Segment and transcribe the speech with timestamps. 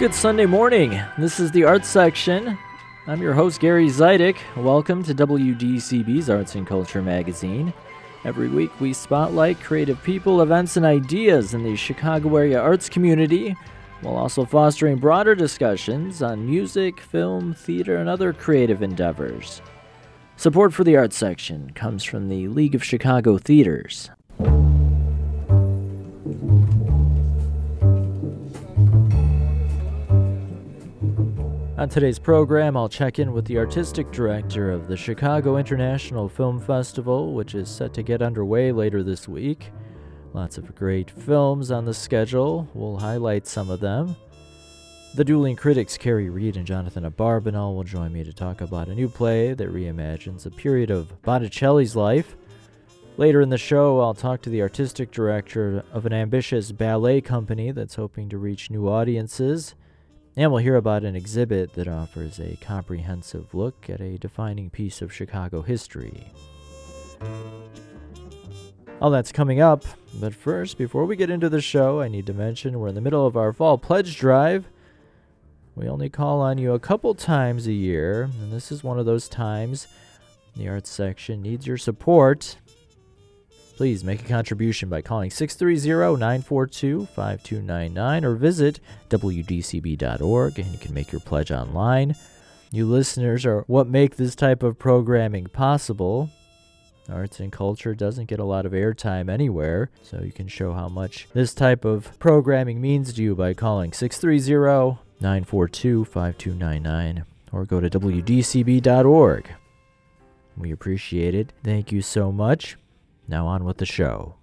[0.00, 0.98] Good Sunday morning.
[1.18, 2.56] This is the Arts Section.
[3.06, 4.38] I'm your host, Gary Zidek.
[4.56, 7.74] Welcome to WDCB's Arts and Culture magazine.
[8.24, 13.54] Every week, we spotlight creative people, events, and ideas in the Chicago area arts community,
[14.00, 19.60] while also fostering broader discussions on music, film, theater, and other creative endeavors.
[20.36, 24.10] Support for the Arts Section comes from the League of Chicago Theaters.
[31.80, 36.60] On today's program, I'll check in with the artistic director of the Chicago International Film
[36.60, 39.70] Festival, which is set to get underway later this week.
[40.34, 42.68] Lots of great films on the schedule.
[42.74, 44.14] We'll highlight some of them.
[45.14, 48.94] The dueling critics Kerry Reid and Jonathan Abarbanel will join me to talk about a
[48.94, 52.36] new play that reimagines a period of Botticelli's life.
[53.16, 57.70] Later in the show, I'll talk to the artistic director of an ambitious ballet company
[57.70, 59.74] that's hoping to reach new audiences.
[60.40, 65.02] And we'll hear about an exhibit that offers a comprehensive look at a defining piece
[65.02, 66.32] of Chicago history.
[69.02, 72.32] All that's coming up, but first, before we get into the show, I need to
[72.32, 74.64] mention we're in the middle of our fall pledge drive.
[75.74, 79.04] We only call on you a couple times a year, and this is one of
[79.04, 79.88] those times.
[80.56, 82.56] The arts section needs your support.
[83.80, 88.78] Please make a contribution by calling 630 942 5299 or visit
[89.08, 92.14] WDCB.org and you can make your pledge online.
[92.70, 96.28] You listeners are what make this type of programming possible.
[97.10, 100.90] Arts and culture doesn't get a lot of airtime anywhere, so you can show how
[100.90, 107.80] much this type of programming means to you by calling 630 942 5299 or go
[107.80, 109.48] to WDCB.org.
[110.58, 111.54] We appreciate it.
[111.64, 112.76] Thank you so much.
[113.30, 114.34] Now on with the show.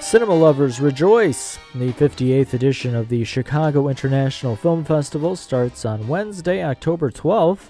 [0.00, 1.60] Cinema lovers rejoice!
[1.76, 7.68] The 58th edition of the Chicago International Film Festival starts on Wednesday, October 12th.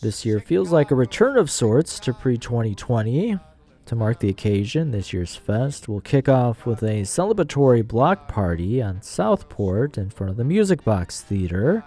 [0.00, 3.38] This year feels like a return of sorts to pre 2020.
[3.84, 8.80] To mark the occasion, this year's fest will kick off with a celebratory block party
[8.80, 11.84] on Southport in front of the Music Box Theater.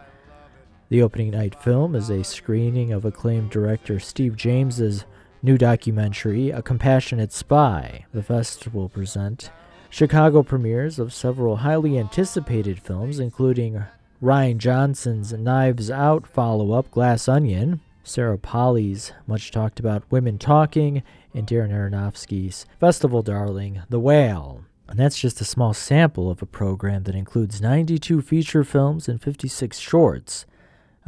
[0.89, 5.03] The opening night film is a screening of acclaimed director Steve James's
[5.43, 8.05] new documentary, A Compassionate Spy.
[8.13, 9.51] The festival present
[9.89, 13.83] Chicago premieres of several highly anticipated films, including
[14.23, 21.03] Rian Johnson's Knives Out follow up, Glass Onion, Sarah Polley's much talked about Women Talking,
[21.33, 24.63] and Darren Aronofsky's festival darling, The Whale.
[24.87, 29.21] And that's just a small sample of a program that includes 92 feature films and
[29.21, 30.45] 56 shorts.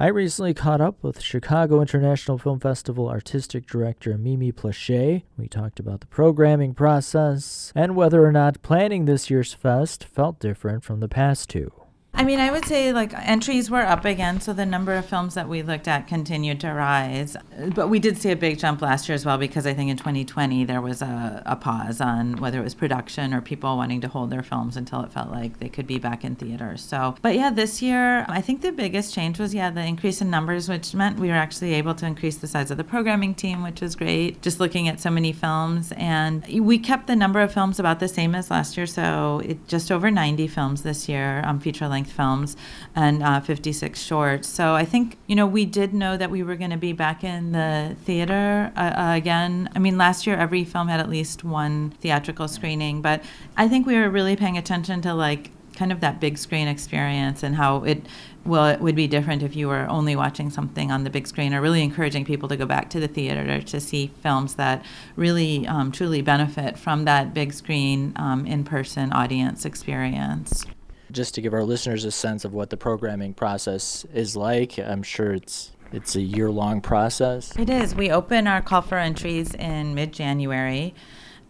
[0.02, 5.24] I recently caught up with Chicago International Film Festival artistic director Mimi Plauché.
[5.38, 10.40] We talked about the programming process and whether or not planning this year's fest felt
[10.40, 11.74] different from the past two.
[12.14, 15.36] I mean, I would say like entries were up again, so the number of films
[15.36, 17.38] that we looked at continued to rise.
[17.74, 19.96] But we did see a big jump last year as well because I think in
[19.96, 24.08] 2020 there was a, a pause on whether it was production or people wanting to
[24.08, 26.81] hold their films until it felt like they could be back in theaters.
[26.81, 30.30] So, but yeah, this year I think the biggest change was yeah the increase in
[30.30, 33.64] numbers, which meant we were actually able to increase the size of the programming team,
[33.64, 34.42] which was great.
[34.42, 38.08] Just looking at so many films, and we kept the number of films about the
[38.08, 41.99] same as last year, so it just over 90 films this year, um, feature length
[42.00, 42.56] length films
[42.96, 44.48] and uh, 56 shorts.
[44.48, 47.24] So I think, you know, we did know that we were going to be back
[47.26, 49.70] in the theater uh, uh, again.
[49.76, 53.22] I mean, last year every film had at least one theatrical screening, but
[53.58, 57.44] I think we were really paying attention to like kind of that big screen experience
[57.44, 58.06] and how it
[58.44, 61.54] well it would be different if you were only watching something on the big screen
[61.54, 64.84] or really encouraging people to go back to the theater to see films that
[65.16, 70.66] really um, truly benefit from that big screen um, in-person audience experience
[71.12, 74.78] just to give our listeners a sense of what the programming process is like.
[74.78, 77.57] I'm sure it's it's a year long process.
[77.57, 77.95] It is.
[77.95, 80.94] We open our call for entries in mid January.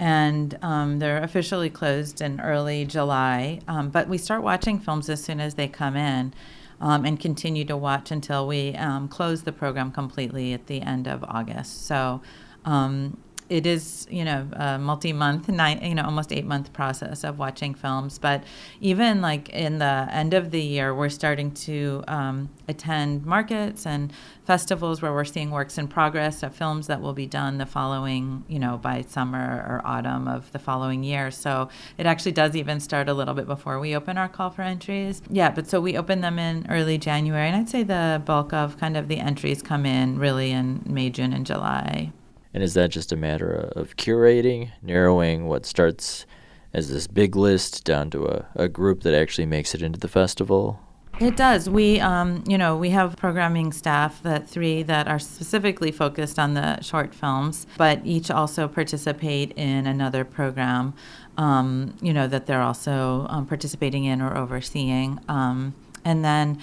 [0.02, 3.60] And um, they're officially closed in early July.
[3.68, 6.34] Um, but we start watching films as soon as they come in
[6.80, 11.06] um, and continue to watch until we um, close the program completely at the end
[11.06, 11.86] of August.
[11.86, 12.22] So
[12.64, 13.18] um,
[13.50, 17.74] it is you know a multi-month nine you know almost eight month process of watching
[17.74, 18.18] films.
[18.18, 18.44] But
[18.82, 24.14] even like in the end of the year we're starting to um, attend markets and
[24.46, 28.44] festivals where we're seeing works in progress of films that will be done the following
[28.48, 31.32] you know by summer or autumn of the following year.
[31.32, 34.62] So it actually does even start a little bit before we open our call for
[34.62, 35.22] entries.
[35.30, 38.78] Yeah but so we open them in early january and i'd say the bulk of
[38.78, 42.12] kind of the entries come in really in may june and july
[42.54, 46.26] and is that just a matter of curating, narrowing what starts
[46.74, 50.08] as this big list down to a, a group that actually makes it into the
[50.08, 50.80] festival?
[51.20, 51.70] It does.
[51.70, 56.54] We, um, you know, we have programming staff that three that are specifically focused on
[56.54, 60.94] the short films, but each also participate in another program.
[61.38, 65.74] Um, you know that they're also um, participating in or overseeing, um,
[66.06, 66.60] and then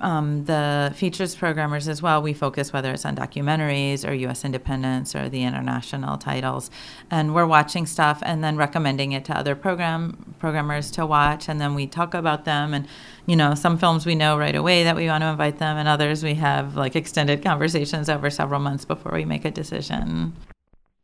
[0.00, 4.44] um, the features programmers as well, we focus whether it's on documentaries or U.S.
[4.44, 6.70] independence or the international titles,
[7.10, 11.60] and we're watching stuff and then recommending it to other program programmers to watch, and
[11.60, 12.74] then we talk about them.
[12.74, 12.86] And
[13.26, 15.88] you know, some films we know right away that we want to invite them, and
[15.88, 20.34] others we have like extended conversations over several months before we make a decision.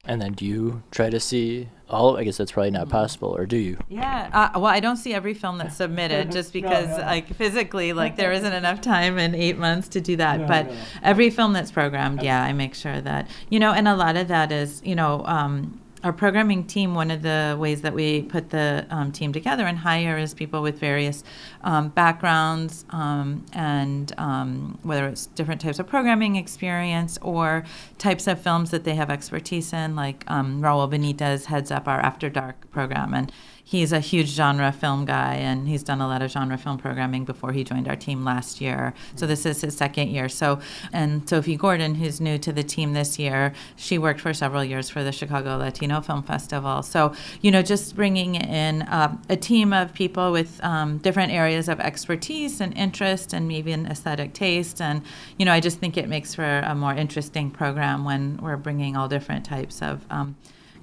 [0.07, 2.17] And then do you try to see all?
[2.17, 2.91] I guess that's probably not mm-hmm.
[2.93, 3.79] possible, or do you?
[3.89, 4.31] Yeah.
[4.33, 7.05] Uh, well, I don't see every film that's submitted just because, no, no.
[7.05, 10.41] like, physically, like, there isn't enough time in eight months to do that.
[10.41, 10.71] No, but
[11.03, 14.29] every film that's programmed, yeah, I make sure that you know, and a lot of
[14.29, 15.23] that is, you know.
[15.27, 19.67] Um, our programming team, one of the ways that we put the um, team together
[19.67, 21.25] and hire is people with various
[21.65, 27.65] um, backgrounds um, and um, whether it's different types of programming experience or
[27.99, 29.97] types of films that they have expertise in.
[29.97, 33.33] Like um, Raul Benitez heads up our After Dark program, and
[33.67, 37.25] he's a huge genre film guy and he's done a lot of genre film programming
[37.25, 38.95] before he joined our team last year.
[39.17, 40.29] So this is his second year.
[40.29, 40.61] So
[40.93, 44.89] and Sophie Gordon, who's new to the team this year, she worked for several years
[44.89, 46.85] for the Chicago Latino Film Festival.
[46.85, 51.69] So you know, just bringing in uh, a team of people with um, different areas
[51.69, 55.03] of expertise and interest and maybe an aesthetic taste, and
[55.39, 58.97] you know, I just think it makes for a more interesting program when we're bringing
[58.97, 60.37] all different types of um,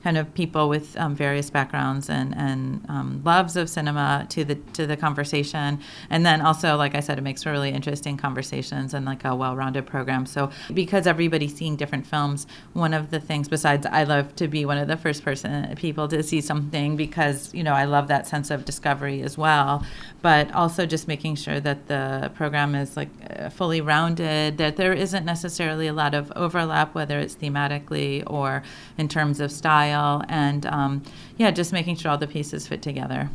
[0.04, 4.56] kind of people with um, various backgrounds and, and um, loves of cinema to the
[4.74, 5.80] to the conversation.
[6.10, 9.34] And then also, like I said, it makes for really interesting conversations and like a
[9.36, 10.26] well-rounded program.
[10.26, 14.66] So because everybody's seeing different films, one of the things besides I love to be
[14.66, 18.28] one of the first person people to see something because you know I love that
[18.28, 19.86] sense of discovery as well.
[20.22, 24.94] But also just making sure that the program is like uh, fully rounded, that there
[24.94, 28.64] isn't necessarily a lot of overlap, whether it's thematically or
[28.98, 31.04] in terms of style and um,
[31.38, 33.30] yeah, just making sure all the pieces fit together.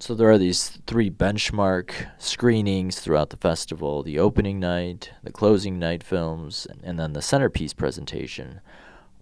[0.00, 5.78] So there are these three benchmark screenings throughout the festival: the opening night, the closing
[5.78, 8.60] night films, and then the centerpiece presentation.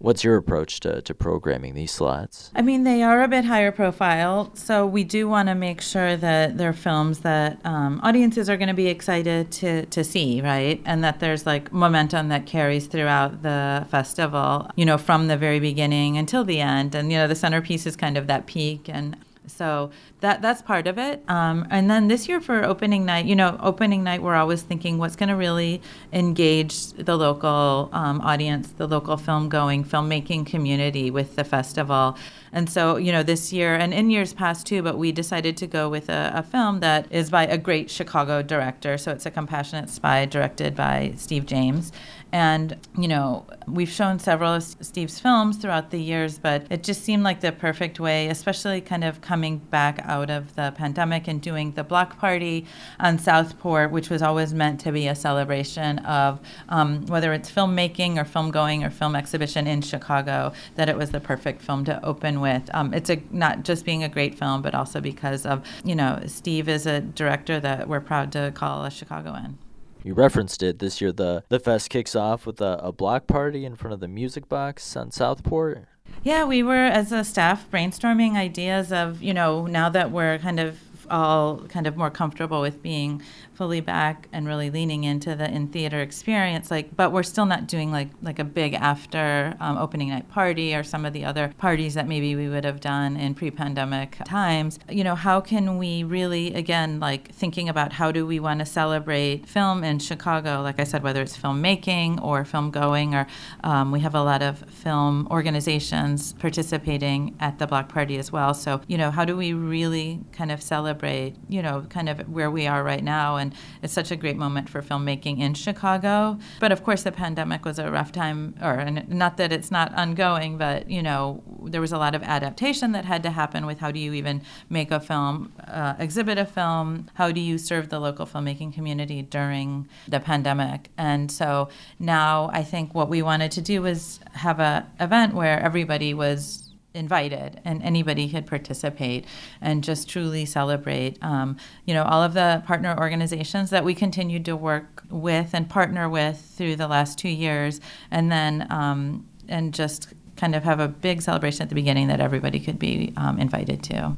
[0.03, 2.51] What's your approach to, to programming these slots?
[2.53, 6.17] I mean, they are a bit higher profile, so we do want to make sure
[6.17, 10.81] that they're films that um, audiences are going to be excited to, to see, right?
[10.83, 15.61] And that there's like momentum that carries throughout the festival, you know, from the very
[15.61, 16.95] beginning until the end.
[16.95, 18.89] And, you know, the centerpiece is kind of that peak.
[18.89, 19.15] And
[19.47, 19.91] so
[20.21, 21.23] that that's part of it.
[21.27, 24.97] Um, and then this year for opening night, you know, opening night, we're always thinking
[24.97, 25.81] what's going to really
[26.11, 32.17] engage the local um, audience, the local film going, filmmaking community with the festival.
[32.51, 35.67] And so, you know, this year and in years past too, but we decided to
[35.67, 38.97] go with a, a film that is by a great Chicago director.
[38.97, 41.91] So it's a compassionate spy directed by Steve James.
[42.33, 47.03] And, you know, we've shown several of Steve's films throughout the years, but it just
[47.03, 51.39] seemed like the perfect way, especially kind of coming back out of the pandemic and
[51.39, 52.65] doing the block party
[52.99, 58.17] on Southport, which was always meant to be a celebration of um, whether it's filmmaking
[58.17, 62.03] or film going or film exhibition in Chicago, that it was the perfect film to
[62.03, 62.67] open with.
[62.73, 66.19] Um, it's a, not just being a great film, but also because of, you know,
[66.25, 69.59] Steve is a director that we're proud to call a Chicagoan
[70.03, 71.11] you referenced it this year.
[71.11, 74.49] The the fest kicks off with a, a block party in front of the Music
[74.49, 75.85] Box on Southport.
[76.23, 80.59] Yeah, we were as a staff brainstorming ideas of you know now that we're kind
[80.59, 80.79] of
[81.09, 83.21] all kind of more comfortable with being
[83.53, 87.67] fully back and really leaning into the in theater experience like but we're still not
[87.67, 91.53] doing like like a big after um, opening night party or some of the other
[91.57, 94.79] parties that maybe we would have done in pre-pandemic times.
[94.89, 98.65] You know how can we really again like thinking about how do we want to
[98.65, 100.61] celebrate film in chicago?
[100.61, 103.27] Like i said whether it's filmmaking or film going or
[103.63, 108.53] um, we have a lot of film organizations participating at the block party as well.
[108.53, 112.51] So you know how do we really kind of celebrate you know kind of where
[112.51, 116.39] we are right now and it's such a great moment for filmmaking in Chicago.
[116.59, 120.57] But of course, the pandemic was a rough time, or not that it's not ongoing,
[120.57, 123.91] but you know, there was a lot of adaptation that had to happen with how
[123.91, 127.99] do you even make a film, uh, exhibit a film, how do you serve the
[127.99, 131.69] local filmmaking community during the pandemic, and so
[131.99, 136.62] now I think what we wanted to do was have an event where everybody was
[136.93, 139.25] invited and anybody could participate
[139.61, 144.45] and just truly celebrate um, you know all of the partner organizations that we continued
[144.45, 147.81] to work with and partner with through the last two years
[148.11, 152.19] and then um, and just kind of have a big celebration at the beginning that
[152.19, 154.15] everybody could be um, invited to.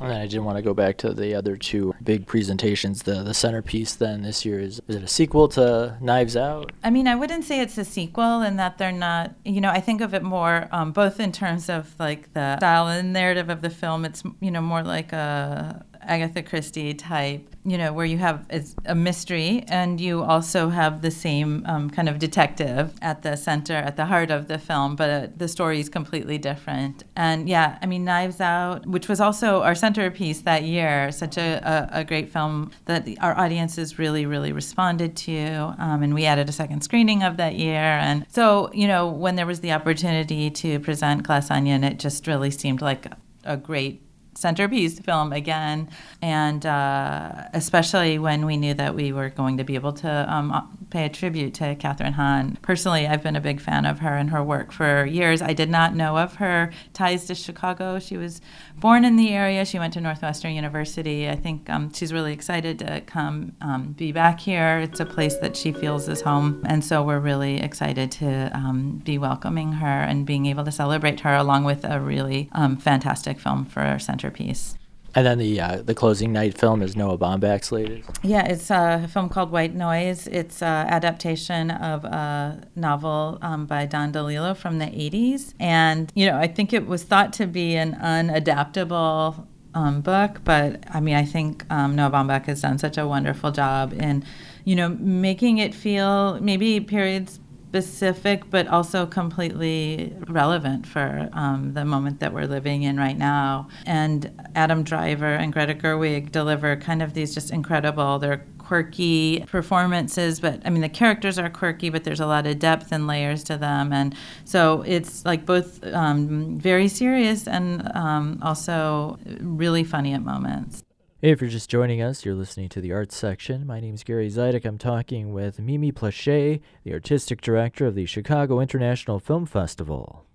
[0.00, 3.02] And I did want to go back to the other two big presentations.
[3.02, 6.72] The the centerpiece then this year is is it a sequel to Knives Out?
[6.82, 9.34] I mean, I wouldn't say it's a sequel in that they're not.
[9.44, 12.88] You know, I think of it more um, both in terms of like the style
[12.88, 14.04] and narrative of the film.
[14.04, 18.46] It's you know more like a Agatha Christie type, you know, where you have
[18.86, 23.74] a mystery and you also have the same um, kind of detective at the center,
[23.74, 27.04] at the heart of the film, but uh, the story is completely different.
[27.16, 31.88] And yeah, I mean, Knives Out, which was also our centerpiece that year, such a,
[31.92, 35.74] a, a great film that our audiences really, really responded to.
[35.78, 37.74] Um, and we added a second screening of that year.
[37.74, 42.26] And so, you know, when there was the opportunity to present Glass Onion, it just
[42.26, 43.06] really seemed like
[43.44, 44.02] a great
[44.42, 45.88] centerpiece film again,
[46.20, 50.48] and uh, especially when we knew that we were going to be able to um,
[50.92, 52.58] pay a tribute to Kathryn Hahn.
[52.60, 55.40] Personally, I've been a big fan of her and her work for years.
[55.40, 57.98] I did not know of her ties to Chicago.
[57.98, 58.42] She was
[58.76, 59.64] born in the area.
[59.64, 61.28] She went to Northwestern University.
[61.28, 64.80] I think um, she's really excited to come um, be back here.
[64.80, 69.00] It's a place that she feels is home, and so we're really excited to um,
[69.02, 73.40] be welcoming her and being able to celebrate her along with a really um, fantastic
[73.40, 74.76] film for our centerpiece.
[75.14, 78.08] And then the uh, the closing night film is Noah Baumbach's latest.
[78.22, 80.26] Yeah, it's a film called White Noise.
[80.26, 85.54] It's an adaptation of a novel um, by Don DeLillo from the 80s.
[85.60, 90.84] And, you know, I think it was thought to be an unadaptable um, book, but
[90.88, 94.24] I mean, I think um, Noah Baumbach has done such a wonderful job in,
[94.64, 97.40] you know, making it feel maybe periods
[97.72, 103.66] specific, but also completely relevant for um, the moment that we're living in right now.
[103.86, 110.38] And Adam Driver and Greta Gerwig deliver kind of these just incredible, they're quirky performances,
[110.38, 113.42] but I mean, the characters are quirky, but there's a lot of depth and layers
[113.44, 113.90] to them.
[113.90, 114.14] And
[114.44, 120.84] so it's like both um, very serious and um, also really funny at moments.
[121.24, 123.64] Hey, if you're just joining us, you're listening to the arts section.
[123.64, 124.64] My name is Gary Zidek.
[124.64, 130.26] I'm talking with Mimi Plauché, the artistic director of the Chicago International Film Festival.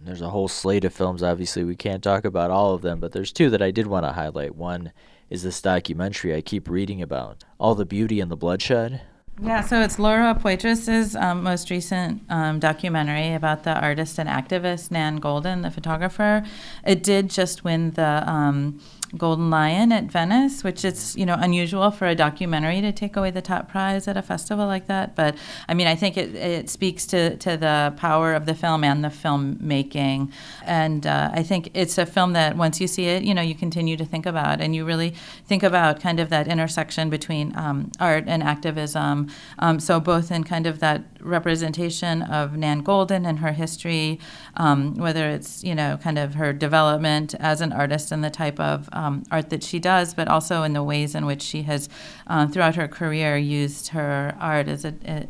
[0.00, 1.24] There's a whole slate of films.
[1.24, 4.06] Obviously, we can't talk about all of them, but there's two that I did want
[4.06, 4.54] to highlight.
[4.54, 4.92] One
[5.28, 9.00] is this documentary I keep reading about, All the Beauty and the Bloodshed.
[9.42, 14.92] Yeah, so it's Laura Poitras's um, most recent um, documentary about the artist and activist
[14.92, 16.44] Nan Goldin, the photographer.
[16.84, 18.80] It did just win the um,
[19.16, 23.30] Golden Lion at Venice, which is you know unusual for a documentary to take away
[23.30, 25.14] the top prize at a festival like that.
[25.14, 25.36] But
[25.68, 29.04] I mean, I think it, it speaks to, to the power of the film and
[29.04, 30.32] the filmmaking,
[30.64, 33.54] and uh, I think it's a film that once you see it, you know, you
[33.54, 35.14] continue to think about, and you really
[35.46, 39.28] think about kind of that intersection between um, art and activism.
[39.58, 44.18] Um, so both in kind of that representation of Nan Goldin and her history,
[44.56, 48.58] um, whether it's you know kind of her development as an artist and the type
[48.60, 51.88] of um, art that she does, but also in the ways in which she has,
[52.26, 55.26] uh, throughout her career, used her art as a, a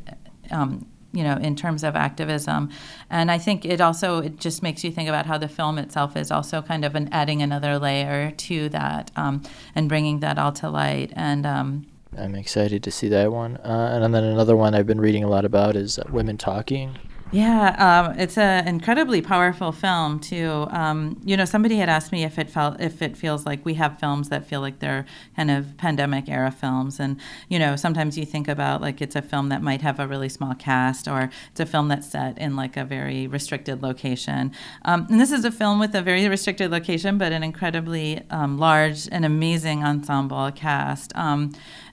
[0.50, 2.71] um, you know in terms of activism.
[3.11, 6.16] And i think it also it just makes you think about how the film itself
[6.16, 9.42] is also kind of an adding another layer to that um,
[9.75, 11.12] and bringing that all to light.
[11.16, 15.00] And um, i'm excited to see that one uh, and then another one i've been
[15.00, 16.96] reading a lot about is uh, women talking
[17.30, 20.66] yeah, um, it's an incredibly powerful film too.
[20.70, 23.74] Um, you know, somebody had asked me if it felt if it feels like we
[23.74, 25.04] have films that feel like they're
[25.36, 29.20] kind of pandemic era films, and you know, sometimes you think about like it's a
[29.20, 32.56] film that might have a really small cast, or it's a film that's set in
[32.56, 34.50] like a very restricted location.
[34.86, 38.56] Um, and this is a film with a very restricted location, but an incredibly um,
[38.56, 41.12] large and amazing ensemble cast.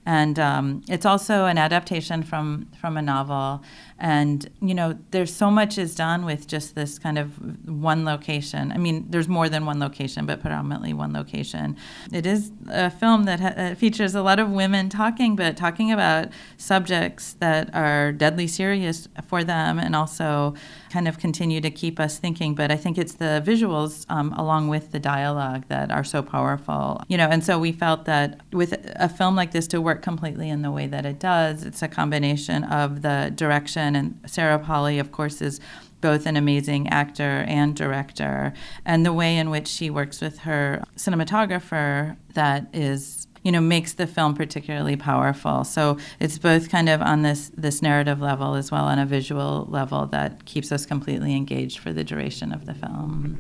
[0.06, 3.64] And um, it's also an adaptation from from a novel
[3.98, 7.30] and you know there's so much is done with just this kind of
[7.70, 8.72] one location.
[8.74, 11.78] I mean there's more than one location but predominantly one location.
[12.12, 16.30] It is a film that ha- features a lot of women talking but talking about
[16.58, 20.56] subjects that are deadly serious for them and also
[20.92, 22.54] kind of continue to keep us thinking.
[22.54, 27.02] But i think it's the visuals um, along with the dialogue that are so powerful.
[27.08, 30.50] You know and so we felt that with a film like this to work completely
[30.50, 35.00] in the way that it does it's a combination of the direction and Sarah Polley,
[35.00, 35.60] of course, is
[36.00, 38.54] both an amazing actor and director,
[38.86, 43.94] and the way in which she works with her cinematographer that is you know makes
[43.94, 45.63] the film particularly powerful.
[45.63, 49.68] So it's both kind of on this this narrative level as well on a visual
[49.70, 53.38] level that keeps us completely engaged for the duration of the film.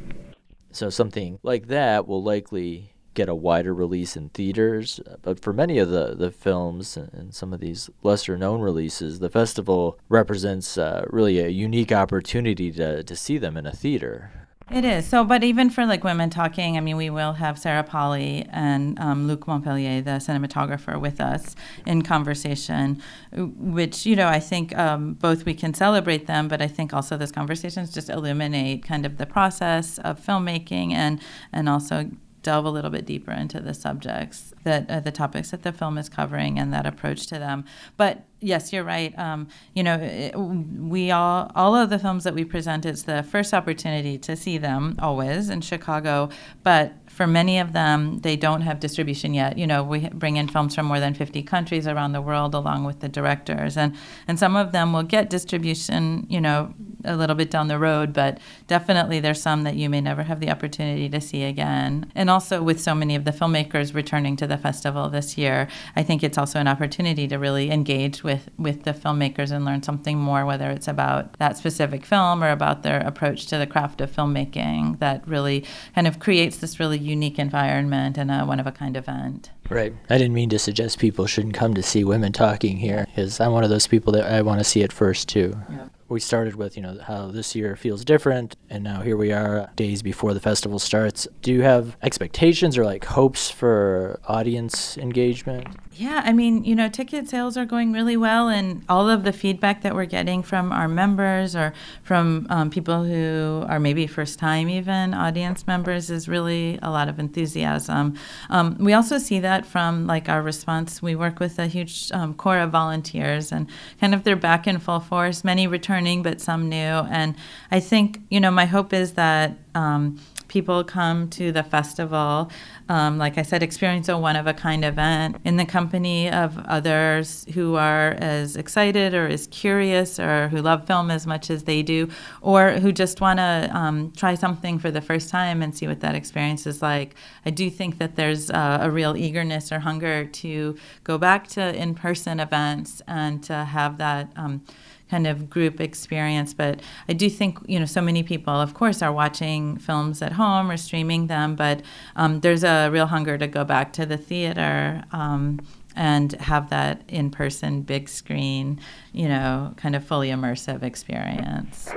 [0.71, 4.99] So something like that will likely get a wider release in theaters.
[5.23, 9.29] But for many of the, the films and some of these lesser known releases, the
[9.29, 14.31] festival represents uh, really a unique opportunity to, to see them in a theater.
[14.71, 15.05] It is.
[15.05, 18.99] So, but even for like women talking, I mean, we will have Sarah Polley and
[18.99, 21.55] um, Luc Montpellier, the cinematographer, with us
[21.85, 22.99] in conversation,
[23.31, 27.15] which, you know, I think um, both we can celebrate them, but I think also
[27.15, 31.21] those conversations just illuminate kind of the process of filmmaking and,
[31.53, 32.09] and also
[32.45, 35.97] delve a little bit deeper into the subjects that uh, the topics that the film
[35.97, 37.65] is covering and that approach to them.
[37.97, 39.17] But yes, you're right.
[39.17, 43.23] Um, you know, it, we all all of the films that we present, it's the
[43.23, 46.29] first opportunity to see them always in Chicago,
[46.61, 49.57] but for many of them, they don't have distribution yet.
[49.57, 52.83] You know, we bring in films from more than 50 countries around the world along
[52.83, 53.95] with the directors, and
[54.27, 56.75] and some of them will get distribution, you know,
[57.05, 60.39] a little bit down the road, but definitely there's some that you may never have
[60.39, 62.11] the opportunity to see again.
[62.15, 66.03] And also with so many of the filmmakers returning to the festival this year, I
[66.03, 70.17] think it's also an opportunity to really engage with with the filmmakers and learn something
[70.17, 74.11] more, whether it's about that specific film or about their approach to the craft of
[74.11, 78.71] filmmaking that really kind of creates this really unique environment and a one of a
[78.71, 79.51] kind event.
[79.69, 79.93] Right.
[80.09, 83.51] I didn't mean to suggest people shouldn't come to see women talking here, because I'm
[83.51, 85.55] one of those people that I want to see it first too.
[85.69, 89.31] Yeah we started with you know how this year feels different and now here we
[89.31, 91.27] are days before the festival starts.
[91.41, 96.89] Do you have expectations or like hopes for audience engagement yeah i mean you know
[96.89, 100.71] ticket sales are going really well and all of the feedback that we're getting from
[100.71, 101.73] our members or
[102.03, 107.07] from um, people who are maybe first time even audience members is really a lot
[107.07, 108.13] of enthusiasm
[108.49, 112.33] um, we also see that from like our response we work with a huge um,
[112.33, 113.67] core of volunteers and
[114.01, 116.75] kind of they're back in full force many returning, but some new.
[116.77, 117.35] And
[117.71, 122.51] I think, you know, my hope is that um, people come to the festival,
[122.89, 126.57] um, like I said, experience a one of a kind event in the company of
[126.65, 131.63] others who are as excited or as curious or who love film as much as
[131.63, 132.09] they do,
[132.41, 135.99] or who just want to um, try something for the first time and see what
[136.01, 137.15] that experience is like.
[137.45, 141.75] I do think that there's uh, a real eagerness or hunger to go back to
[141.75, 144.31] in person events and to have that.
[144.35, 144.61] Um,
[145.09, 146.53] kind of group experience.
[146.53, 150.33] But I do think, you know, so many people, of course, are watching films at
[150.33, 151.81] home or streaming them, but
[152.15, 155.03] um, there's a real hunger to go back to the theater.
[155.11, 155.59] Um,
[155.95, 158.79] and have that in person, big screen,
[159.13, 161.89] you know, kind of fully immersive experience.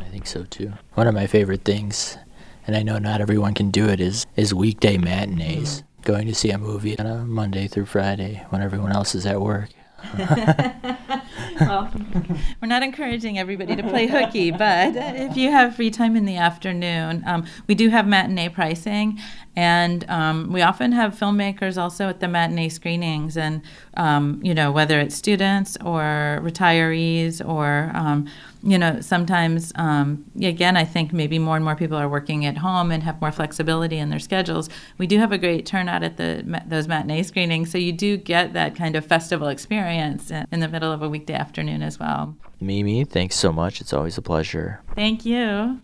[0.00, 0.72] I think so too.
[0.94, 2.16] One of my favorite things,
[2.66, 5.82] and I know not everyone can do it, is is weekday matinees.
[5.82, 6.02] Mm-hmm.
[6.02, 9.40] Going to see a movie on a Monday through Friday when everyone else is at
[9.40, 9.68] work.
[11.60, 11.90] well,
[12.60, 16.36] we're not encouraging everybody to play hooky, but if you have free time in the
[16.36, 19.18] afternoon, um, we do have matinee pricing,
[19.56, 23.60] and um, we often have filmmakers also at the matinee screenings, and
[23.96, 28.28] um, you know whether it's students or retirees or um,
[28.62, 32.58] you know, sometimes, um, again, I think maybe more and more people are working at
[32.58, 34.68] home and have more flexibility in their schedules.
[34.98, 38.52] We do have a great turnout at the those matinee screenings, so you do get
[38.54, 42.36] that kind of festival experience in the middle of a weekday afternoon as well.
[42.60, 43.80] Mimi, thanks so much.
[43.80, 44.80] It's always a pleasure.
[44.94, 45.80] Thank you.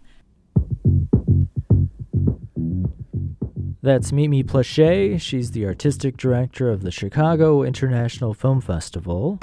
[3.83, 5.21] That's Mimi Plauché.
[5.21, 9.39] She's the artistic director of the Chicago International Film Festival.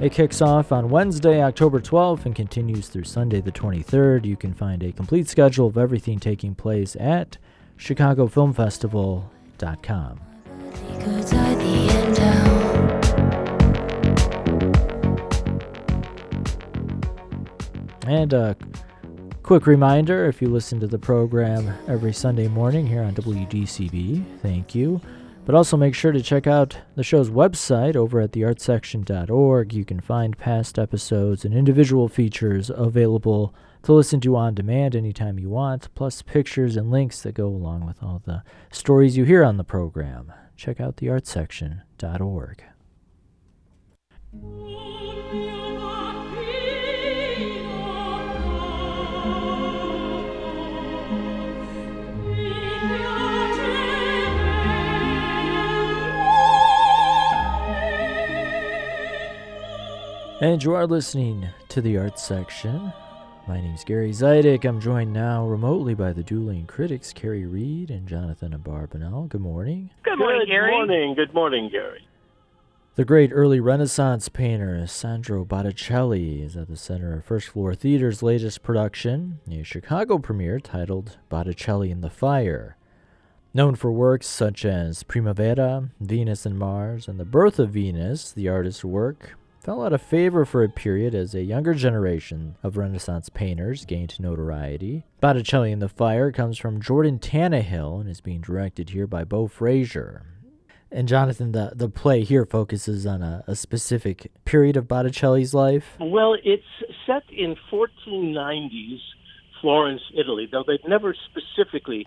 [0.00, 4.26] It kicks off on Wednesday, October 12th, and continues through Sunday, the 23rd.
[4.26, 7.36] You can find a complete schedule of everything taking place at
[7.78, 10.20] ChicagoFilmFestival.com.
[18.06, 18.56] And a
[19.42, 24.76] quick reminder if you listen to the program every Sunday morning here on WDCB, thank
[24.76, 25.00] you.
[25.48, 29.72] But also make sure to check out the show's website over at theartsection.org.
[29.72, 35.38] You can find past episodes and individual features available to listen to on demand anytime
[35.38, 39.42] you want, plus pictures and links that go along with all the stories you hear
[39.42, 40.30] on the program.
[40.54, 42.64] Check out theartsection.org.
[60.40, 62.92] And you are listening to the Arts Section.
[63.48, 64.64] My name is Gary Zidek.
[64.64, 69.28] I'm joined now remotely by the dueling critics, Kerry Reid and Jonathan Abarbanel.
[69.28, 69.90] Good morning.
[70.04, 70.70] Good morning, Good Gary.
[70.70, 71.14] morning.
[71.16, 72.06] Good morning, Gary.
[72.94, 78.22] The great early Renaissance painter Sandro Botticelli is at the center of First Floor Theater's
[78.22, 82.76] latest production, a Chicago premiere titled Botticelli in the Fire.
[83.54, 88.48] Known for works such as Primavera, Venus and Mars, and The Birth of Venus, the
[88.48, 89.37] artist's work
[89.68, 94.18] fell out of favor for a period as a younger generation of Renaissance painters gained
[94.18, 95.04] notoriety.
[95.20, 99.46] Botticelli in the Fire comes from Jordan Tannahill and is being directed here by Beau
[99.46, 100.22] Fraser.
[100.90, 105.98] And Jonathan, the, the play here focuses on a, a specific period of Botticelli's life.
[106.00, 106.64] Well, it's
[107.06, 109.00] set in 1490s
[109.60, 112.06] Florence, Italy, though they'd never specifically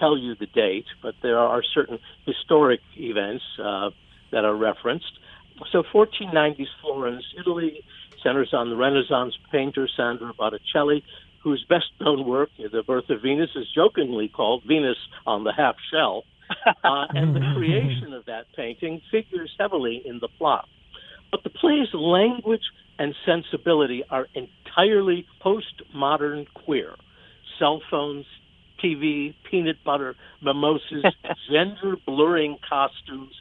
[0.00, 3.90] tell you the date, but there are certain historic events uh,
[4.30, 5.12] that are referenced.
[5.70, 7.84] So 1490s Florence, Italy,
[8.22, 11.04] centers on the Renaissance painter Sandro Botticelli,
[11.42, 15.76] whose best known work, The Birth of Venus, is jokingly called Venus on the Half
[15.90, 16.24] Shell.
[16.84, 20.68] Uh, and the creation of that painting figures heavily in the plot.
[21.30, 22.62] But the play's language
[22.98, 26.94] and sensibility are entirely postmodern queer.
[27.58, 28.26] Cell phones,
[28.84, 31.04] TV, peanut butter, mimosas,
[31.50, 33.32] gender blurring costumes,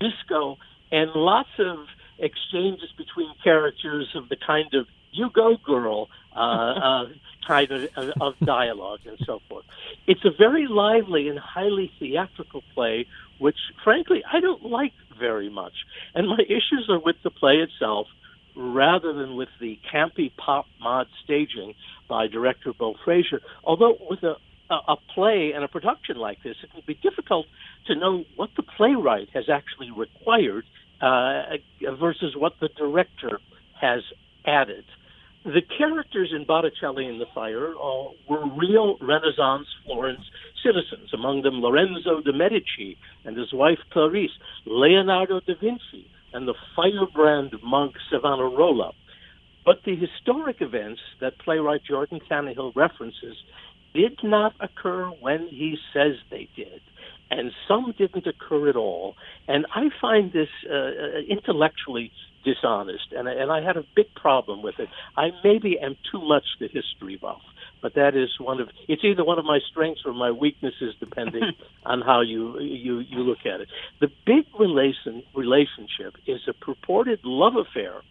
[0.00, 0.56] disco,
[0.90, 1.86] and lots of
[2.18, 7.04] exchanges between characters of the kind of "you go, girl" uh, uh,
[7.46, 7.88] kind of,
[8.20, 9.64] of dialogue and so forth.
[10.06, 13.06] It's a very lively and highly theatrical play,
[13.38, 15.72] which, frankly, I don't like very much.
[16.14, 18.08] And my issues are with the play itself
[18.54, 21.74] rather than with the campy pop mod staging
[22.08, 23.40] by director Beau Fraser.
[23.64, 24.36] Although with a
[24.70, 27.46] a, play and a production like this, it can be difficult
[27.86, 30.64] to know what the playwright has actually required
[31.00, 31.42] uh,
[31.98, 33.40] versus what the director
[33.80, 34.02] has
[34.46, 34.84] added.
[35.44, 40.24] The characters in Botticelli in the Fire uh, were real Renaissance Florence
[40.64, 44.32] citizens, among them Lorenzo de' Medici and his wife Clarice,
[44.64, 48.92] Leonardo da Vinci, and the firebrand monk Savonarola.
[49.64, 53.36] But the historic events that playwright Jordan Tannahill references
[53.96, 56.80] did not occur when he says they did,
[57.30, 59.14] and some didn't occur at all.
[59.48, 62.12] And I find this uh, uh, intellectually
[62.44, 64.88] dishonest, and, and I had a big problem with it.
[65.16, 67.40] I maybe am too much the history buff,
[67.82, 71.42] but that is one of it's either one of my strengths or my weaknesses, depending
[71.84, 73.68] on how you you you look at it.
[74.00, 78.02] The big relation relationship is a purported love affair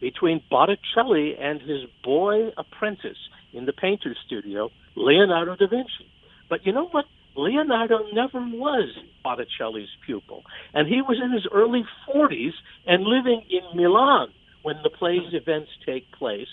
[0.00, 3.18] between Botticelli and his boy apprentice
[3.56, 6.10] in the painter's studio, Leonardo da Vinci.
[6.48, 7.06] But you know what?
[7.36, 8.88] Leonardo never was
[9.22, 10.42] Botticelli's pupil.
[10.72, 12.54] And he was in his early 40s
[12.86, 14.28] and living in Milan
[14.62, 16.48] when the play's events take place,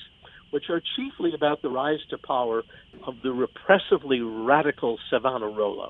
[0.52, 2.64] which are chiefly about the rise to power
[3.08, 5.90] of the repressively radical Savonarola.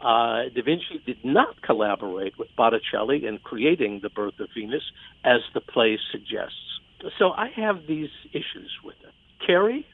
[0.00, 4.82] Uh, da Vinci did not collaborate with Botticelli in creating The Birth of Venus,
[5.24, 6.80] as the play suggests.
[7.18, 9.12] So I have these issues with it.
[9.46, 9.86] Kerry,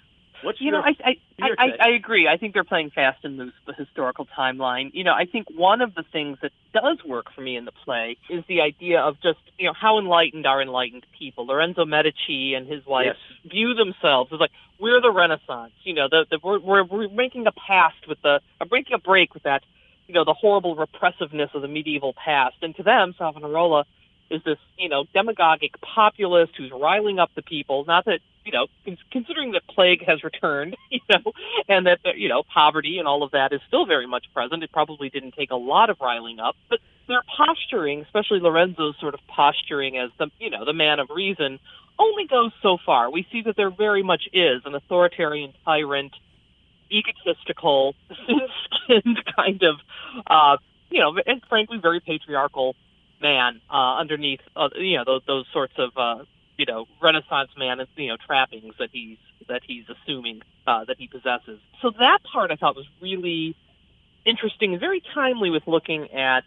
[0.42, 2.28] What's you your, know, I I, I, I agree.
[2.28, 4.90] I think they're playing fast and loose with the historical timeline.
[4.92, 7.72] You know, I think one of the things that does work for me in the
[7.84, 11.46] play is the idea of just you know how enlightened are enlightened people.
[11.46, 13.50] Lorenzo Medici and his wife yes.
[13.50, 15.72] view themselves as like we're the Renaissance.
[15.84, 18.98] You know, the, the we're, we're we're making a past with the uh, breaking a
[18.98, 19.62] break with that.
[20.06, 23.86] You know, the horrible repressiveness of the medieval past, and to them, Savonarola
[24.30, 27.84] is this, you know, demagogic populist who's riling up the people.
[27.84, 28.68] Not that, you know,
[29.10, 31.32] considering that plague has returned, you know,
[31.68, 34.62] and that, you know, poverty and all of that is still very much present.
[34.62, 36.78] It probably didn't take a lot of riling up, but
[37.08, 41.58] their posturing, especially Lorenzo's sort of posturing as the, you know, the man of reason,
[41.98, 43.10] only goes so far.
[43.10, 46.12] We see that there very much is an authoritarian tyrant,
[46.90, 47.96] egotistical,
[48.84, 49.76] skinned kind of,
[50.26, 50.56] uh,
[50.90, 52.76] you know, and frankly, very patriarchal
[53.20, 56.24] man uh, underneath, uh, you know, those, those sorts of, uh,
[56.56, 60.96] you know, Renaissance man, and you know, trappings that he's that he's assuming uh, that
[60.98, 61.60] he possesses.
[61.82, 63.54] So that part I thought was really
[64.24, 66.44] interesting and very timely with looking at,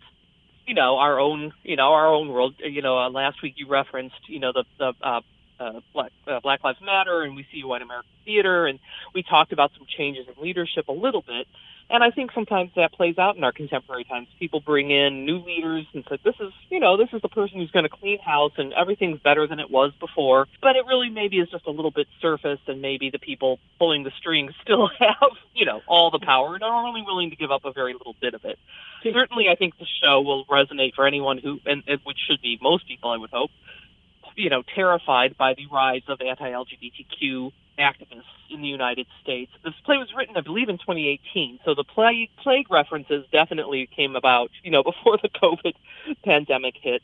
[0.68, 2.56] you know, our own, you know, our own world.
[2.60, 5.22] You know, uh, last week you referenced, you know, the the uh,
[5.60, 8.80] uh, Black, uh, Black Lives Matter and we see White American Theater, and
[9.14, 11.48] we talked about some changes in leadership a little bit.
[11.92, 14.28] And I think sometimes that plays out in our contemporary times.
[14.38, 17.58] People bring in new leaders and say, this is, you know, this is the person
[17.58, 20.48] who's going to clean house and everything's better than it was before.
[20.62, 24.04] But it really maybe is just a little bit surface and maybe the people pulling
[24.04, 27.50] the strings still have, you know, all the power and are only willing to give
[27.50, 28.60] up a very little bit of it.
[29.02, 32.60] Certainly, I think the show will resonate for anyone who, and, and which should be
[32.62, 33.50] most people, I would hope,
[34.36, 39.52] you know, terrified by the rise of anti-LGBTQ activists in the United States.
[39.64, 44.16] This play was written, I believe, in 2018, so the play, plague references definitely came
[44.16, 45.74] about, you know, before the COVID
[46.24, 47.02] pandemic hit.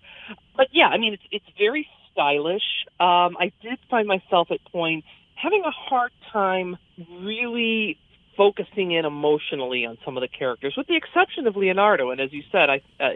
[0.56, 2.86] But yeah, I mean, it's it's very stylish.
[3.00, 6.78] Um, I did find myself at points having a hard time
[7.20, 7.98] really
[8.38, 12.10] focusing in emotionally on some of the characters, with the exception of Leonardo.
[12.12, 13.12] And as you said, I, uh,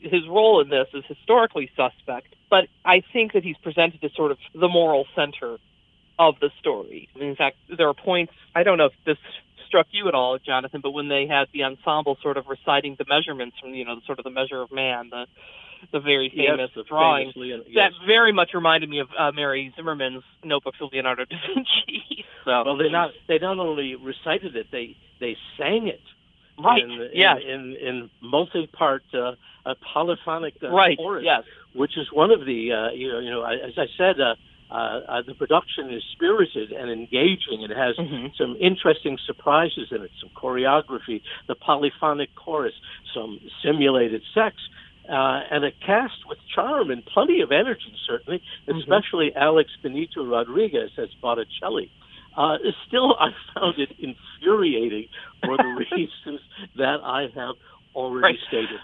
[0.00, 4.32] his role in this is historically suspect, but I think that he's presented as sort
[4.32, 5.58] of the moral center
[6.18, 7.08] of the story.
[7.20, 9.18] In fact, there are points, I don't know if this
[9.66, 13.04] struck you at all, Jonathan, but when they had the ensemble sort of reciting the
[13.08, 15.26] measurements from, you know, sort of the measure of man, the
[15.92, 17.32] the very famous yes, drawing.
[17.36, 17.60] Yes.
[17.74, 22.24] That very much reminded me of uh, Mary Zimmerman's Notebook of Leonardo da Vinci.
[22.44, 26.00] so, well, they not they not only recited it, they they sang it.
[26.58, 26.82] Right.
[26.82, 27.38] In, yes.
[27.44, 29.32] In in, in multi-part uh,
[29.64, 30.96] uh, polyphonic uh, right.
[30.96, 31.24] chorus.
[31.24, 31.42] Yes.
[31.74, 34.20] Which is one of the uh, you know you know as I said.
[34.20, 34.34] Uh,
[34.70, 37.62] uh, uh, the production is spirited and engaging.
[37.62, 38.26] It has mm-hmm.
[38.36, 42.74] some interesting surprises in it, some choreography, the polyphonic chorus,
[43.14, 44.56] some simulated sex,
[45.08, 49.42] uh, and a cast with charm and plenty of energy, certainly, especially mm-hmm.
[49.42, 51.90] Alex Benito Rodriguez as Botticelli.
[52.36, 52.56] Uh,
[52.88, 55.06] still, I found it infuriating
[55.44, 56.40] for the reasons
[56.76, 57.54] that I have
[57.94, 58.38] already right.
[58.48, 58.80] stated.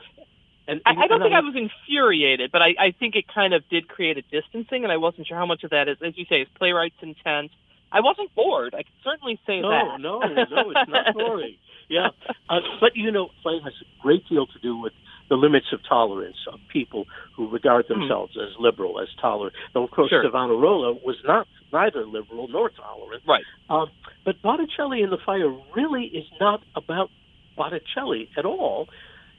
[0.68, 3.24] And, and I, I, don't and think I, was infuriated, but I, I think it
[3.32, 5.98] kind of did create a distancing, and I wasn't sure how much of that is,
[6.04, 7.50] as you say, is playwright's intent.
[7.90, 8.74] I wasn't bored.
[8.74, 10.00] I can certainly say no, that.
[10.00, 11.56] No, no, no, it's not boring.
[11.88, 12.08] Yeah,
[12.48, 14.94] uh, but you know, play has a great deal to do with
[15.28, 17.04] the limits of tolerance of people
[17.36, 18.00] who regard Hmm.
[18.00, 18.46] themselves mm.
[18.46, 19.54] as liberal, as tolerant.
[19.74, 20.22] Though, of course, sure.
[20.24, 23.24] Savonarola was not neither liberal nor tolerant.
[23.26, 23.44] Right.
[23.68, 23.90] Um,
[24.24, 27.10] but Botticelli in the Fire really is not about
[27.56, 28.88] Botticelli at all,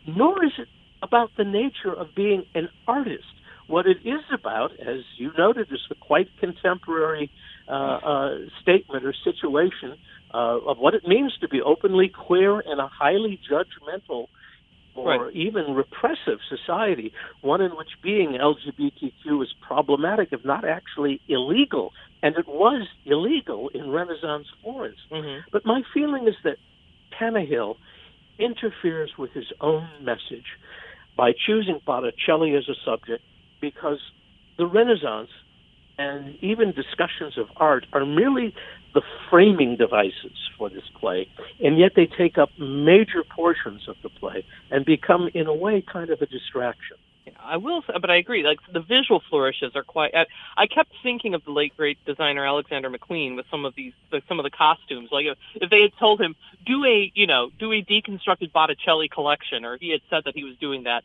[0.06, 0.68] nor is it
[1.04, 3.26] about the nature of being an artist.
[3.68, 7.32] What it is about, as you noted, is a quite contemporary
[7.68, 8.30] uh, uh,
[8.62, 9.98] statement or situation
[10.34, 14.28] uh, of what it means to be openly queer in a highly judgmental
[14.96, 15.36] or right.
[15.36, 21.92] even repressive society, one in which being LGBTQ is problematic, if not actually illegal.
[22.22, 25.00] And it was illegal in Renaissance Florence.
[25.12, 25.50] Mm-hmm.
[25.52, 26.58] But my feeling is that
[27.20, 27.76] Tannahill
[28.40, 30.46] interferes with his own message
[31.16, 33.24] by choosing Botticelli as a subject
[33.62, 34.00] because
[34.58, 35.30] the Renaissance
[35.98, 38.54] and even discussions of art are merely
[38.94, 41.28] the framing devices for this play,
[41.60, 45.84] and yet they take up major portions of the play and become, in a way,
[45.92, 46.98] kind of a distraction.
[47.40, 48.44] I will, but I agree.
[48.44, 50.14] Like the visual flourishes are quite.
[50.58, 54.24] I, kept thinking of the late great designer Alexander McQueen with some of these, like,
[54.28, 55.10] some of the costumes.
[55.12, 59.08] Like if, if they had told him do a, you know, do a deconstructed Botticelli
[59.08, 61.04] collection, or he had said that he was doing that,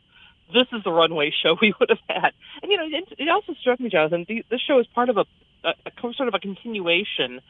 [0.52, 2.32] this is the runway show we would have had.
[2.62, 5.18] And you know, it, it also struck me, Jonathan, the, this show is part of
[5.18, 5.26] a,
[5.64, 7.40] a, a sort of a continuation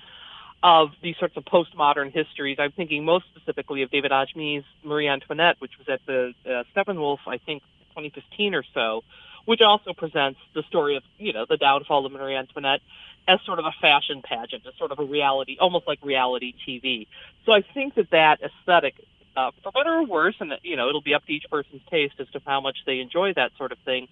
[0.63, 2.59] of these sorts of postmodern histories.
[2.59, 7.19] I'm thinking most specifically of David Adjmi's Marie Antoinette, which was at the uh, Steppenwolf,
[7.27, 9.05] I think, 2015 or so,
[9.44, 12.81] which also presents the story of you know the downfall of Marie Antoinette
[13.27, 17.07] as sort of a fashion pageant, as sort of a reality, almost like reality TV.
[17.44, 18.94] So I think that that aesthetic,
[19.37, 22.14] uh, for better or worse, and you know it'll be up to each person's taste
[22.18, 24.09] as to how much they enjoy that sort of thing,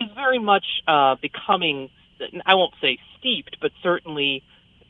[0.00, 1.90] is very much uh, becoming.
[2.44, 4.42] I won't say steeped, but certainly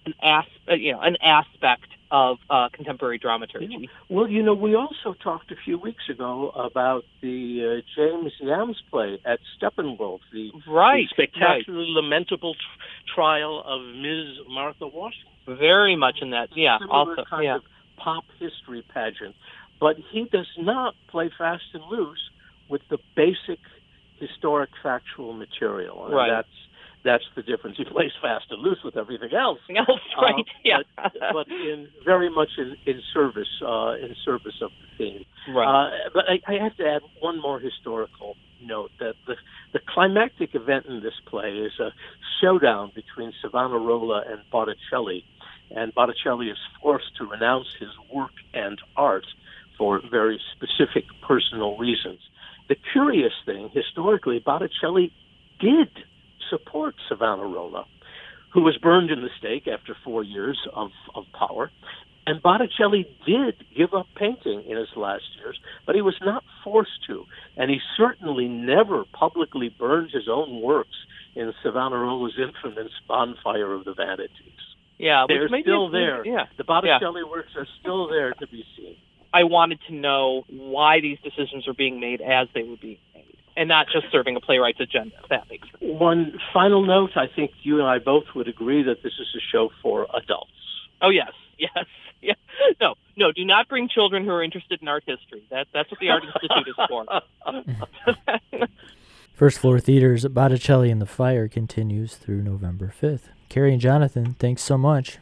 [0.06, 3.88] an as, uh, you know, an aspect of uh, contemporary dramaturgy.
[4.08, 8.76] Well, you know, we also talked a few weeks ago about the uh, James Ijames
[8.90, 12.02] play at Steppenwolf, the, right, the spectacularly right.
[12.02, 12.60] lamentable t-
[13.14, 14.46] trial of Ms.
[14.48, 15.32] Martha Washington.
[15.46, 16.78] Very much in that, yeah.
[16.90, 17.56] Also, kind yeah.
[17.56, 17.62] of
[17.96, 19.34] pop history pageant,
[19.80, 22.30] but he does not play fast and loose
[22.68, 23.58] with the basic
[24.18, 26.06] historic factual material.
[26.06, 26.30] And right.
[26.30, 26.48] That's
[27.04, 27.76] that's the difference.
[27.76, 29.60] He plays fast and loose with everything else.
[29.76, 30.34] else, right?
[30.34, 30.78] Uh, yeah.
[30.96, 35.24] but, but in very much in, in service uh, in service of the theme.
[35.48, 35.66] Right.
[35.66, 39.36] Uh, but I, I have to add one more historical note that the
[39.72, 41.90] the climactic event in this play is a
[42.40, 45.24] showdown between Savonarola and Botticelli,
[45.70, 49.26] and Botticelli is forced to renounce his work and art
[49.76, 52.18] for very specific personal reasons.
[52.68, 55.12] The curious thing, historically, Botticelli
[55.60, 55.88] did
[56.50, 57.86] support Savonarola,
[58.52, 61.70] who was burned in the stake after four years of, of power.
[62.26, 67.06] And Botticelli did give up painting in his last years, but he was not forced
[67.06, 67.24] to.
[67.56, 70.96] And he certainly never publicly burned his own works
[71.34, 74.28] in Savonarola's infamous Bonfire of the Vanities.
[74.98, 76.26] Yeah, they're still there.
[76.26, 77.30] Yeah, the Botticelli yeah.
[77.30, 78.96] works are still there to be seen.
[79.32, 83.27] I wanted to know why these decisions were being made as they were being made
[83.58, 85.14] and not just serving a playwright's agenda.
[85.22, 85.82] If that makes sense.
[85.82, 89.40] One final note: I think you and I both would agree that this is a
[89.52, 90.50] show for adults.
[91.02, 91.84] Oh yes, yes,
[92.22, 92.34] yeah.
[92.80, 93.32] No, no.
[93.32, 95.42] Do not bring children who are interested in art history.
[95.50, 98.68] That that's what the Art Institute is for.
[99.34, 103.28] First Floor Theater's Botticelli in the Fire continues through November 5th.
[103.48, 105.18] Kerry and Jonathan, thanks so much.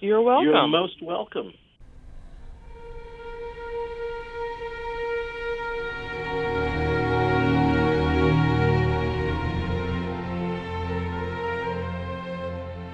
[0.00, 0.48] You're welcome.
[0.48, 1.52] You're most welcome.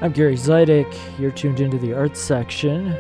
[0.01, 0.97] I'm Gary Zidek.
[1.19, 2.91] You're tuned into the arts section.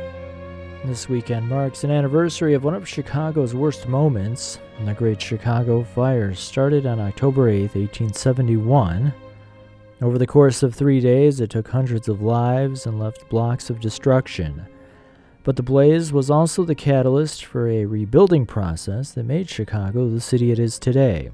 [0.85, 4.59] This weekend marks an anniversary of one of Chicago's worst moments.
[4.85, 9.15] The Great Chicago Fire started on October 8, 1871.
[10.03, 13.79] Over the course of three days, it took hundreds of lives and left blocks of
[13.79, 14.67] destruction.
[15.45, 20.21] But the blaze was also the catalyst for a rebuilding process that made Chicago the
[20.21, 21.31] city it is today.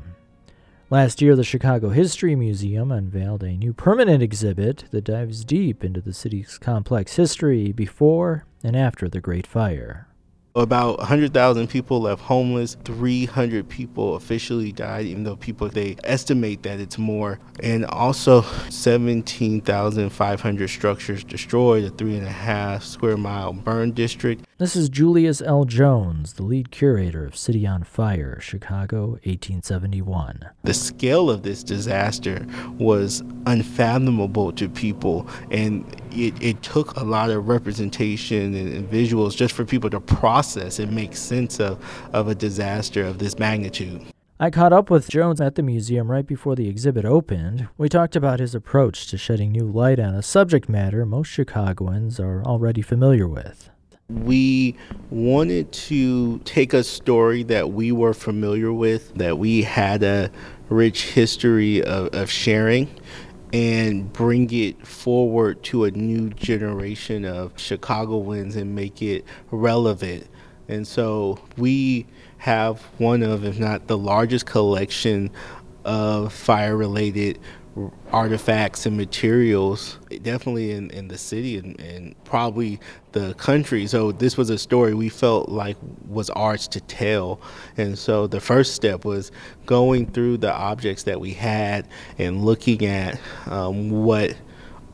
[0.90, 6.03] Last year, the Chicago History Museum unveiled a new permanent exhibit that dives deep into
[6.03, 10.09] the city's complex history before and after the Great Fire.
[10.55, 12.77] About 100,000 people left homeless.
[12.85, 17.40] 300 people officially died, even though people they estimate that it's more.
[17.61, 24.44] And also 17,500 structures destroyed, a three and a half square mile burn district.
[24.64, 25.66] This is Julius L.
[25.66, 30.48] Jones, the lead curator of City on Fire, Chicago, 1871.
[30.62, 32.46] The scale of this disaster
[32.79, 39.37] was unfathomable to people, and it, it took a lot of representation and, and visuals
[39.37, 41.79] just for people to process and make sense of,
[42.14, 44.00] of a disaster of this magnitude.
[44.40, 47.68] I caught up with Jones at the museum right before the exhibit opened.
[47.77, 52.18] We talked about his approach to shedding new light on a subject matter most Chicagoans
[52.18, 53.68] are already familiar with.
[54.11, 54.77] We
[55.09, 60.31] wanted to take a story that we were familiar with, that we had a
[60.69, 62.90] rich history of, of sharing,
[63.55, 70.27] and bring it forward to a new generation of Chicagoans and make it relevant.
[70.69, 72.07] And so we
[72.38, 75.31] have one of, if not the largest collection
[75.85, 77.38] of fire related
[78.13, 82.79] artifacts and materials, definitely in, in the city and, and probably
[83.13, 83.87] the country.
[83.87, 85.77] So this was a story we felt like
[86.09, 87.41] was ours to tell.
[87.77, 89.33] And so the first step was
[89.67, 94.37] going through the objects that we had and looking at um, what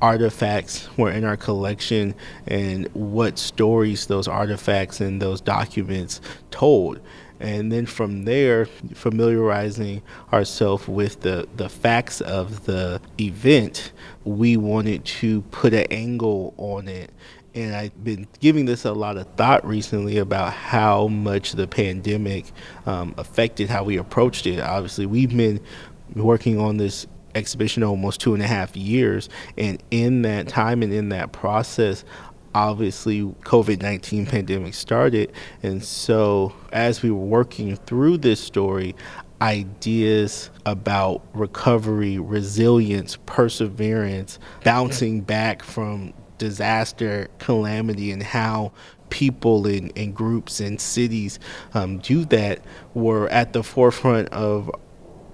[0.00, 2.14] artifacts were in our collection
[2.46, 7.00] and what stories those artifacts and those documents told
[7.40, 13.92] and then from there familiarizing ourselves with the, the facts of the event
[14.24, 17.10] we wanted to put an angle on it
[17.54, 22.46] and I've been giving this a lot of thought recently about how much the pandemic
[22.86, 24.60] um, affected how we approached it.
[24.60, 25.60] Obviously, we've been
[26.14, 30.92] working on this exhibition almost two and a half years, and in that time and
[30.92, 32.04] in that process,
[32.54, 35.32] obviously covid-19 pandemic started
[35.62, 38.94] and so as we were working through this story
[39.40, 48.72] ideas about recovery resilience perseverance bouncing back from disaster calamity and how
[49.10, 51.38] people and, groups and cities
[51.74, 54.70] um, do that were at the forefront of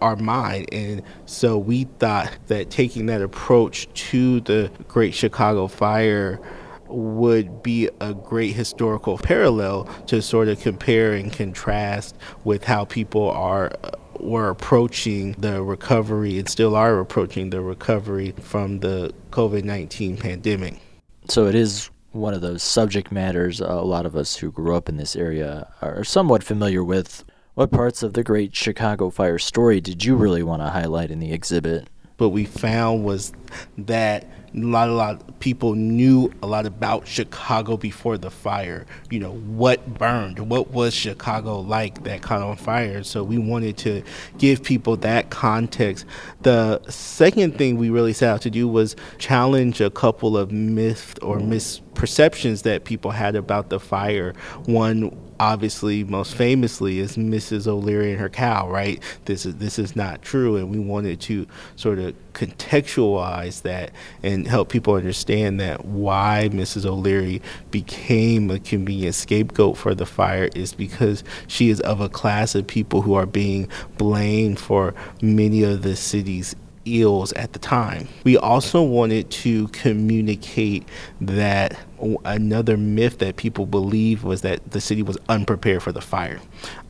[0.00, 0.68] our mind.
[0.72, 6.40] And so we thought that taking that approach to the Great Chicago Fire
[6.88, 13.30] would be a great historical parallel to sort of compare and contrast with how people
[13.30, 13.72] are
[14.20, 20.80] were approaching the recovery and still are approaching the recovery from the COVID-19 pandemic.
[21.28, 24.88] So it is one of those subject matters a lot of us who grew up
[24.88, 27.24] in this area are somewhat familiar with.
[27.54, 31.20] What parts of the great Chicago fire story did you really want to highlight in
[31.20, 31.88] the exhibit?
[32.18, 33.32] What we found was
[33.78, 38.86] that a lot, a lot of people knew a lot about Chicago before the fire.
[39.10, 43.02] You know, what burned, what was Chicago like that caught on fire.
[43.02, 44.02] So we wanted to
[44.38, 46.06] give people that context.
[46.42, 51.14] The second thing we really set out to do was challenge a couple of myths
[51.20, 54.32] or misperceptions that people had about the fire.
[54.64, 57.66] One obviously most famously is Mrs.
[57.66, 59.02] O'Leary and her cow, right?
[59.26, 63.90] This is this is not true and we wanted to sort of contextualize that
[64.22, 66.84] and help people understand that why Mrs.
[66.84, 72.54] O'Leary became a convenient scapegoat for the fire is because she is of a class
[72.54, 76.54] of people who are being blamed for many of the city's
[76.86, 78.08] ills at the time.
[78.24, 80.88] We also wanted to communicate
[81.20, 81.76] that
[82.24, 86.40] another myth that people believe was that the city was unprepared for the fire.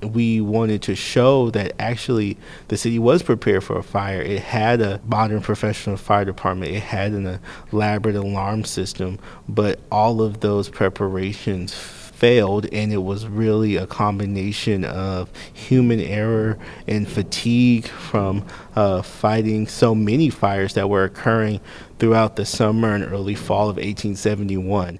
[0.02, 2.36] We wanted to show that actually
[2.68, 4.20] the city was prepared for a fire.
[4.20, 7.40] It had a modern professional fire department, it had an
[7.72, 9.18] elaborate alarm system,
[9.48, 11.72] but all of those preparations
[12.16, 18.44] failed, and it was really a combination of human error and fatigue from
[18.74, 21.60] uh, fighting so many fires that were occurring
[21.98, 24.98] throughout the summer and early fall of 1871.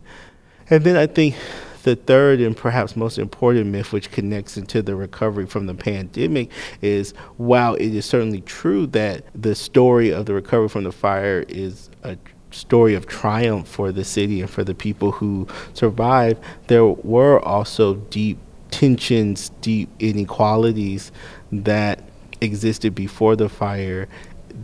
[0.68, 1.36] And then I think
[1.84, 6.50] the third and perhaps most important myth, which connects into the recovery from the pandemic,
[6.82, 11.44] is while it is certainly true that the story of the recovery from the fire
[11.48, 12.18] is a
[12.56, 17.94] story of triumph for the city and for the people who survived, there were also
[17.94, 18.38] deep
[18.70, 21.12] tensions, deep inequalities
[21.52, 22.02] that
[22.40, 24.08] existed before the fire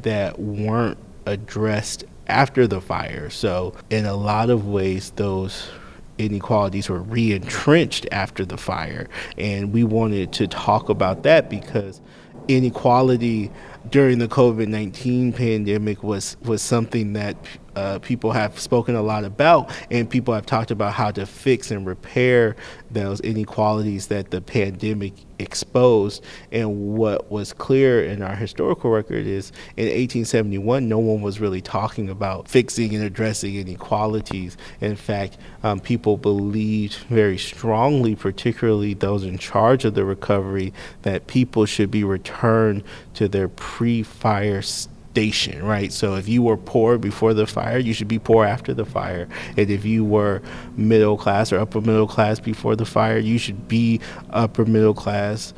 [0.02, 3.30] that weren't addressed after the fire.
[3.30, 5.70] So, in a lot of ways, those
[6.18, 9.08] inequalities were re entrenched after the fire.
[9.38, 12.00] And we wanted to talk about that because
[12.48, 13.50] inequality
[13.90, 17.36] during the COVID 19 pandemic was, was something that
[17.76, 21.70] uh, people have spoken a lot about, and people have talked about how to fix
[21.70, 22.56] and repair
[22.90, 26.22] those inequalities that the pandemic exposed.
[26.50, 31.60] And what was clear in our historical record is in 1871, no one was really
[31.60, 34.56] talking about fixing and addressing inequalities.
[34.80, 41.26] In fact, um, people believed very strongly, particularly those in charge of the recovery, that
[41.26, 45.92] people should be returned to their pre fire state station, right?
[45.92, 49.28] So if you were poor before the fire, you should be poor after the fire.
[49.58, 50.40] And if you were
[50.74, 54.00] middle class or upper middle class before the fire, you should be
[54.30, 55.52] upper middle class,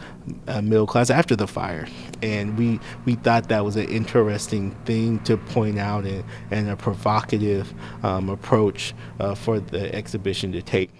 [0.49, 1.87] uh, middle class after the fire.
[2.21, 6.77] And we we thought that was an interesting thing to point out and, and a
[6.77, 10.91] provocative um, approach uh, for the exhibition to take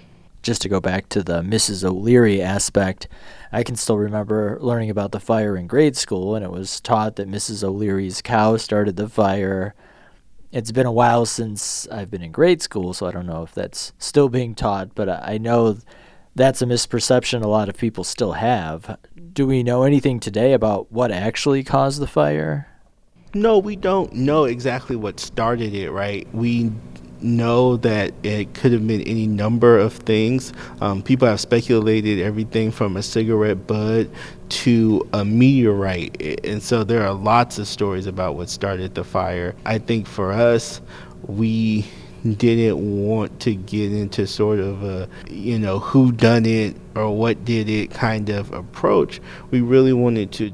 [0.45, 1.83] just to go back to the Mrs.
[1.83, 3.09] O'Leary aspect,
[3.51, 7.17] I can still remember learning about the fire in grade school, and it was taught
[7.17, 7.65] that Mrs.
[7.65, 9.75] O'Leary's cow started the fire.
[10.53, 13.53] It's been a while since I've been in grade school, so I don't know if
[13.53, 15.79] that's still being taught, but I know
[16.35, 18.99] that's a misperception a lot of people still have.
[19.33, 22.69] Do we know anything today about what actually caused the fire?
[23.33, 26.29] No, we don't know exactly what started it, right?
[26.33, 26.71] We
[27.25, 30.53] know that it could have been any number of things.
[30.81, 34.09] Um, people have speculated everything from a cigarette butt
[34.51, 36.45] to a meteorite.
[36.45, 39.55] And so there are lots of stories about what started the fire.
[39.65, 40.81] I think for us,
[41.27, 41.87] we
[42.37, 47.45] didn't want to get into sort of a you know who done it or what
[47.45, 49.21] did it kind of approach
[49.51, 50.51] we really wanted to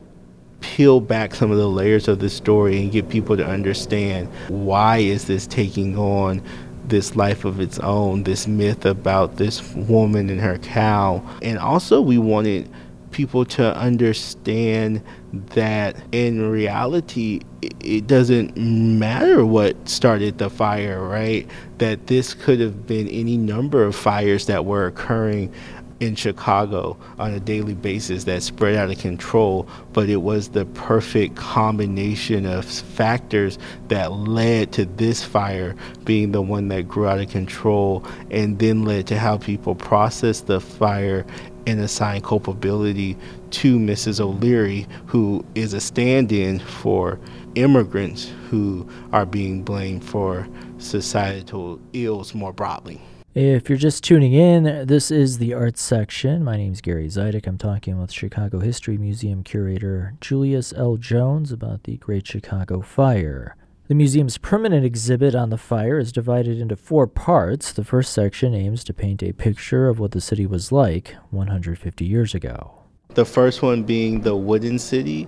[0.60, 4.98] peel back some of the layers of the story and get people to understand why
[4.98, 6.42] is this taking on
[6.84, 11.24] this life of its own, this myth about this woman and her cow.
[11.40, 12.68] And also we wanted
[13.10, 15.02] people to understand
[15.32, 17.40] that in reality
[17.80, 21.48] it doesn't matter what started the fire, right?
[21.78, 25.52] That this could have been any number of fires that were occurring
[26.00, 30.64] in Chicago on a daily basis that spread out of control, but it was the
[30.64, 37.20] perfect combination of factors that led to this fire being the one that grew out
[37.20, 41.24] of control and then led to how people processed the fire
[41.66, 43.16] and assign culpability
[43.50, 44.20] to Mrs.
[44.20, 47.20] O'Leary, who is a stand in for
[47.54, 50.48] immigrants who are being blamed for
[50.78, 53.00] societal ills more broadly.
[53.32, 56.42] If you're just tuning in, this is the arts section.
[56.42, 57.46] My name is Gary Zidek.
[57.46, 60.96] I'm talking with Chicago History Museum curator Julius L.
[60.96, 63.54] Jones about the Great Chicago Fire.
[63.86, 67.72] The museum's permanent exhibit on the fire is divided into four parts.
[67.72, 72.04] The first section aims to paint a picture of what the city was like 150
[72.04, 72.79] years ago.
[73.14, 75.26] The first one being the wooden city,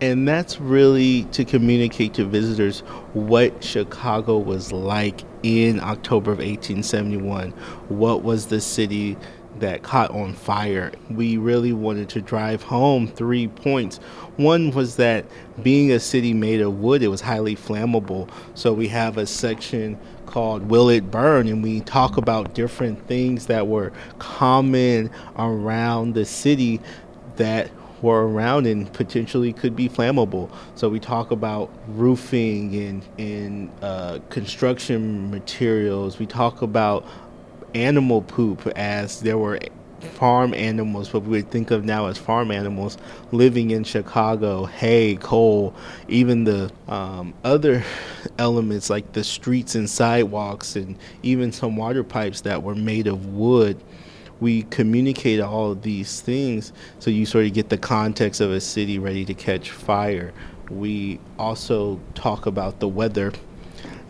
[0.00, 2.80] and that's really to communicate to visitors
[3.12, 7.50] what Chicago was like in October of 1871.
[7.88, 9.16] What was the city
[9.58, 10.92] that caught on fire?
[11.10, 13.98] We really wanted to drive home three points.
[14.36, 15.24] One was that
[15.62, 18.30] being a city made of wood, it was highly flammable.
[18.54, 23.46] So we have a section called Will It Burn, and we talk about different things
[23.46, 26.80] that were common around the city
[27.36, 27.70] that
[28.02, 30.50] were around and potentially could be flammable.
[30.74, 36.18] So we talk about roofing and, and uh, construction materials.
[36.18, 37.06] We talk about
[37.74, 39.58] animal poop as there were
[40.04, 42.98] farm animals, what we would think of now as farm animals,
[43.32, 45.74] living in Chicago, hay, coal,
[46.08, 47.82] even the um, other
[48.38, 53.26] elements like the streets and sidewalks, and even some water pipes that were made of
[53.26, 53.80] wood
[54.44, 58.60] we communicate all of these things so you sort of get the context of a
[58.60, 60.34] city ready to catch fire.
[60.68, 63.32] We also talk about the weather,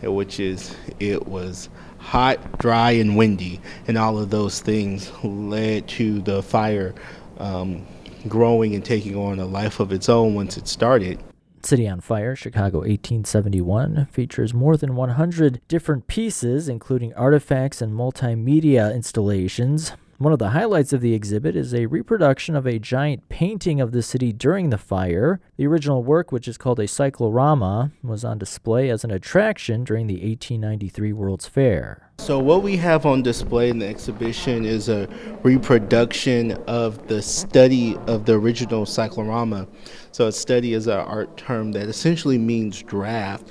[0.03, 1.69] which is it was
[1.99, 6.93] hot, dry, and windy, and all of those things led to the fire
[7.37, 7.87] um,
[8.27, 11.17] growing and taking on a life of its own once it started.
[11.63, 18.93] City on Fire, Chicago 1871, features more than 100 different pieces, including artifacts and multimedia
[18.93, 19.93] installations.
[20.17, 23.91] One of the highlights of the exhibit is a reproduction of a giant painting of
[23.91, 25.41] the city during the fire.
[25.57, 30.07] The original work, which is called a cyclorama, was on display as an attraction during
[30.07, 32.09] the 1893 World's Fair.
[32.17, 35.09] So, what we have on display in the exhibition is a
[35.43, 39.67] reproduction of the study of the original cyclorama.
[40.13, 43.49] So, a study is an art term that essentially means draft.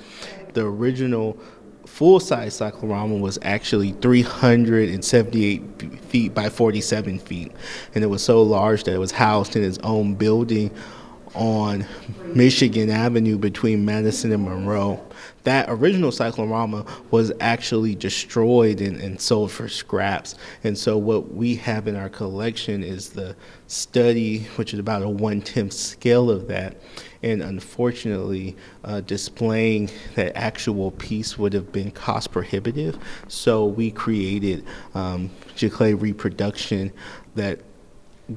[0.55, 1.37] The original
[1.95, 5.61] full size cyclorama was actually 378
[6.01, 7.53] feet by 47 feet.
[7.93, 10.71] And it was so large that it was housed in its own building
[11.35, 11.85] on
[12.33, 15.01] Michigan Avenue between Madison and Monroe.
[15.43, 20.35] That original cyclorama was actually destroyed and, and, sold for scraps.
[20.63, 23.35] And so, what we have in our collection is the
[23.67, 26.77] study, which is about a one tenth scale of that.
[27.21, 32.97] And unfortunately, uh, displaying that actual piece would have been cost prohibitive.
[33.27, 34.65] So, we created
[34.95, 36.91] um, Giclée reproduction
[37.35, 37.59] that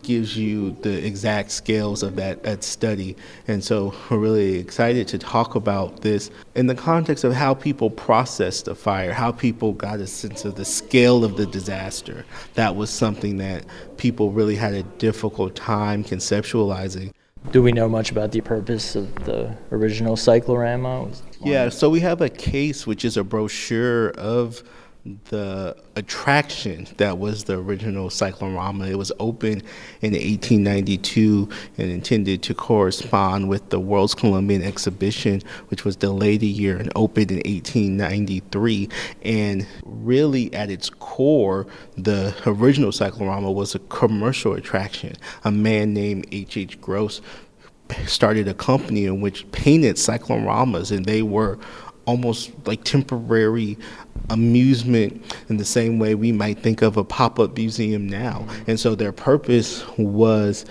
[0.02, 3.16] gives you the exact scales of that, that study.
[3.46, 7.90] And so we're really excited to talk about this in the context of how people
[7.90, 12.24] processed the fire, how people got a sense of the scale of the disaster.
[12.54, 13.64] That was something that
[13.96, 17.12] people really had a difficult time conceptualizing.
[17.52, 21.10] Do we know much about the purpose of the original cyclorama?
[21.42, 24.62] Yeah, so we have a case, which is a brochure of
[25.30, 28.86] the attraction that was the original cyclorama.
[28.86, 29.62] It was opened
[30.00, 31.48] in 1892
[31.78, 36.92] and intended to correspond with the World's Columbian Exhibition, which was delayed a year and
[36.94, 38.88] opened in 1893.
[39.22, 45.14] And really, at its core, the original cyclorama was a commercial attraction.
[45.44, 46.68] A man named H.H.
[46.68, 46.80] H.
[46.80, 47.20] Gross
[48.06, 51.58] started a company in which painted cycloramas, and they were
[52.08, 53.76] almost like temporary
[54.30, 58.46] amusement in the same way we might think of a pop-up museum now.
[58.66, 60.64] And so their purpose was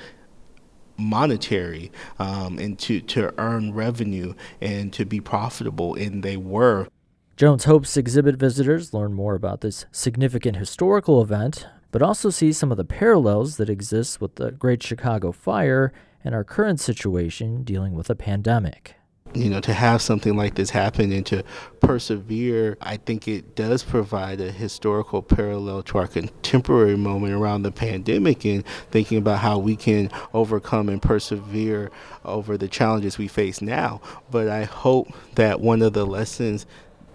[0.97, 6.87] monetary um, and to, to earn revenue and to be profitable and they were.
[7.35, 12.71] Jones hopes exhibit visitors learn more about this significant historical event but also see some
[12.71, 17.93] of the parallels that exist with the great chicago fire and our current situation dealing
[17.93, 18.96] with a pandemic
[19.33, 21.43] you know, to have something like this happen and to
[21.79, 27.71] persevere, I think it does provide a historical parallel to our contemporary moment around the
[27.71, 31.91] pandemic and thinking about how we can overcome and persevere
[32.25, 34.01] over the challenges we face now.
[34.31, 36.65] But I hope that one of the lessons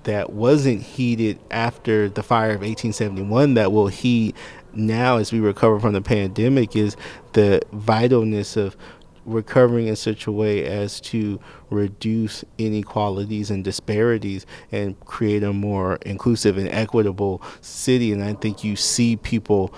[0.04, 4.34] that wasn't heeded after the fire of 1871 that will heed
[4.74, 6.96] now as we recover from the pandemic is
[7.34, 8.76] the vitalness of
[9.24, 15.96] recovering in such a way as to reduce inequalities and disparities and create a more
[16.04, 18.12] inclusive and equitable city.
[18.12, 19.74] And I think you see people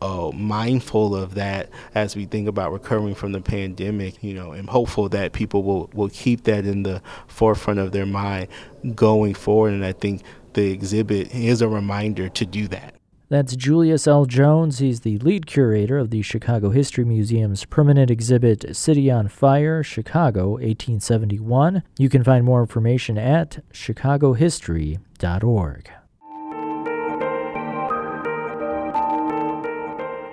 [0.00, 4.22] uh, mindful of that as we think about recovering from the pandemic.
[4.22, 8.06] You know, I'm hopeful that people will, will keep that in the forefront of their
[8.06, 8.48] mind
[8.94, 9.74] going forward.
[9.74, 10.22] And I think
[10.54, 12.95] the exhibit is a reminder to do that.
[13.28, 14.24] That's Julius L.
[14.24, 14.78] Jones.
[14.78, 20.50] He's the lead curator of the Chicago History Museum's permanent exhibit City on Fire, Chicago,
[20.50, 21.82] 1871.
[21.98, 25.90] You can find more information at chicagohistory.org.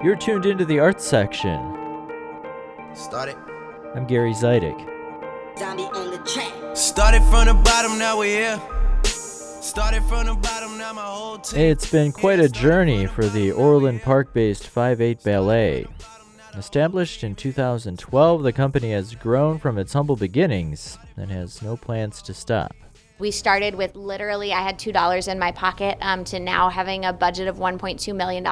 [0.04, 1.60] You're tuned into the arts section.
[2.94, 3.38] Start it.
[3.96, 4.78] I'm Gary Zidek.
[6.78, 8.83] Started from the bottom, now we're here.
[11.56, 15.88] It's been quite a journey for the Orland Park based 5 8 Ballet.
[16.58, 22.22] Established in 2012, the company has grown from its humble beginnings and has no plans
[22.24, 22.76] to stop.
[23.20, 27.14] We started with literally, I had $2 in my pocket um, to now having a
[27.14, 28.46] budget of $1.2 million.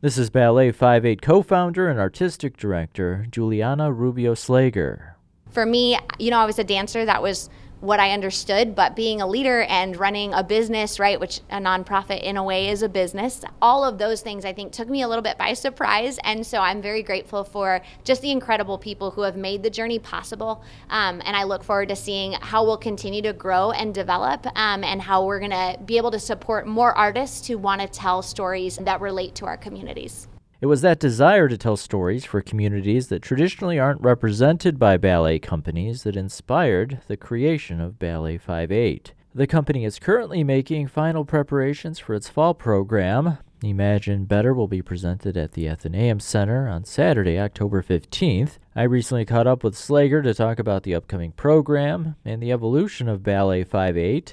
[0.00, 5.12] This is Ballet 5 8 co founder and artistic director, Juliana Rubio Slager.
[5.50, 7.48] For me, you know, I was a dancer that was
[7.86, 12.22] what I understood, but being a leader and running a business, right, which a nonprofit
[12.22, 15.08] in a way is a business, all of those things I think took me a
[15.08, 16.18] little bit by surprise.
[16.24, 19.98] And so I'm very grateful for just the incredible people who have made the journey
[19.98, 20.64] possible.
[20.90, 24.82] Um, and I look forward to seeing how we'll continue to grow and develop um,
[24.82, 28.20] and how we're going to be able to support more artists who want to tell
[28.22, 30.28] stories that relate to our communities.
[30.58, 35.38] It was that desire to tell stories for communities that traditionally aren't represented by ballet
[35.38, 39.10] companies that inspired the creation of Ballet 5-8.
[39.34, 43.36] The company is currently making final preparations for its fall program.
[43.62, 48.52] Imagine Better will be presented at the Athenaeum Center on Saturday, October 15th.
[48.74, 53.10] I recently caught up with Slager to talk about the upcoming program and the evolution
[53.10, 54.32] of Ballet 5-8.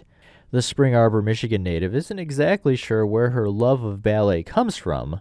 [0.51, 5.19] The Spring Arbor, Michigan native isn't exactly sure where her love of ballet comes from,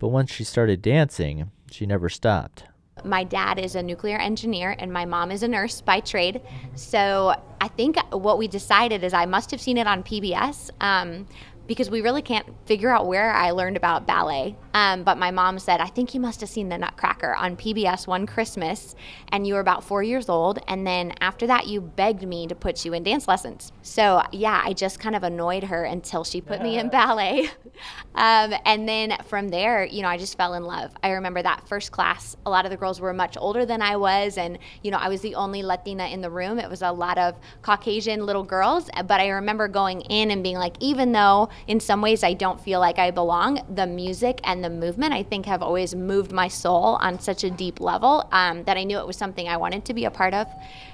[0.00, 2.64] but once she started dancing, she never stopped.
[3.04, 6.40] My dad is a nuclear engineer and my mom is a nurse by trade.
[6.74, 10.70] So I think what we decided is I must have seen it on PBS.
[10.80, 11.26] Um,
[11.66, 14.56] because we really can't figure out where I learned about ballet.
[14.74, 18.06] Um, but my mom said, I think you must have seen the Nutcracker on PBS
[18.06, 18.94] one Christmas,
[19.32, 20.58] and you were about four years old.
[20.68, 23.72] And then after that, you begged me to put you in dance lessons.
[23.82, 27.48] So, yeah, I just kind of annoyed her until she put me in ballet.
[28.14, 30.92] um, and then from there, you know, I just fell in love.
[31.02, 33.96] I remember that first class, a lot of the girls were much older than I
[33.96, 34.38] was.
[34.38, 36.58] And, you know, I was the only Latina in the room.
[36.58, 38.88] It was a lot of Caucasian little girls.
[39.06, 42.60] But I remember going in and being like, even though in some ways I don't
[42.60, 43.60] feel like I belong.
[43.74, 47.50] The music and the movement, I think, have always moved my soul on such a
[47.50, 50.34] deep level um, that I knew it was something I wanted to be a part
[50.34, 50.46] of.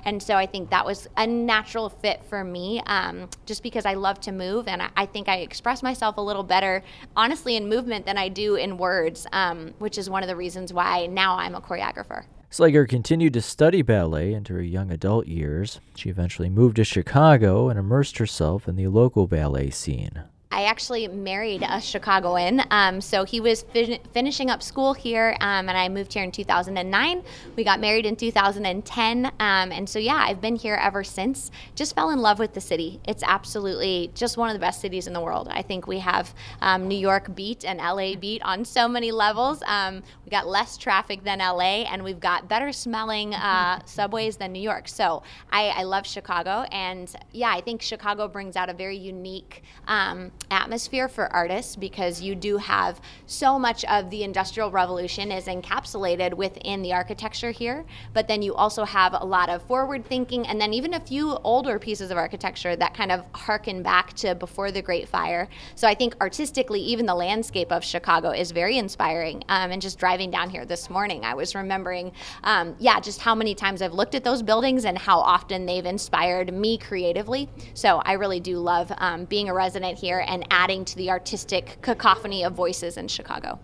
[0.05, 3.95] And so I think that was a natural fit for me um, just because I
[3.95, 6.85] love to move and I, I, think I express myself a little better,
[7.17, 10.73] honestly, in movement than I do in words, um, which is one of the reasons
[10.73, 12.25] why now I'm a choreographer.
[12.53, 15.81] Slager continued to study ballet into her young adult years.
[15.97, 20.23] She eventually moved to Chicago and immersed herself in the local ballet scene.
[20.57, 22.63] I actually married a Chicagoan.
[22.71, 26.33] Um, so he was fin- finishing up school here, um, and I moved here in
[26.33, 27.23] 2009.
[27.57, 29.27] We got married in 2010.
[29.27, 31.51] Um, and so, yeah, I've been here ever since.
[31.75, 33.01] Just fell in love with the city.
[33.07, 35.49] It's absolutely just one of the best cities in the world.
[35.51, 39.63] I think we have um, New York beat and LA beat on so many levels.
[39.67, 44.53] Um, we got less traffic than LA, and we've got better smelling uh, subways than
[44.53, 44.89] New York.
[44.89, 46.65] So I, I, love Chicago.
[46.73, 52.21] And yeah, I think Chicago brings out a very unique um, atmosphere for artists because
[52.21, 57.85] you do have so much of the industrial revolution is encapsulated within the architecture here
[58.13, 61.37] but then you also have a lot of forward thinking and then even a few
[61.39, 65.49] older pieces of architecture that kind of harken back to before the great fire.
[65.75, 69.99] So i think artistically even the landscape of chicago is very inspiring um, and just
[69.99, 72.13] driving down here this morning i was remembering
[72.45, 75.87] um, yeah just how many times i've looked at those buildings and how often they've
[75.87, 77.49] inspired me creatively.
[77.75, 81.79] So i really do love um, being a resident here and adding to the artistic
[81.83, 83.59] cacophony of voices in Chicago.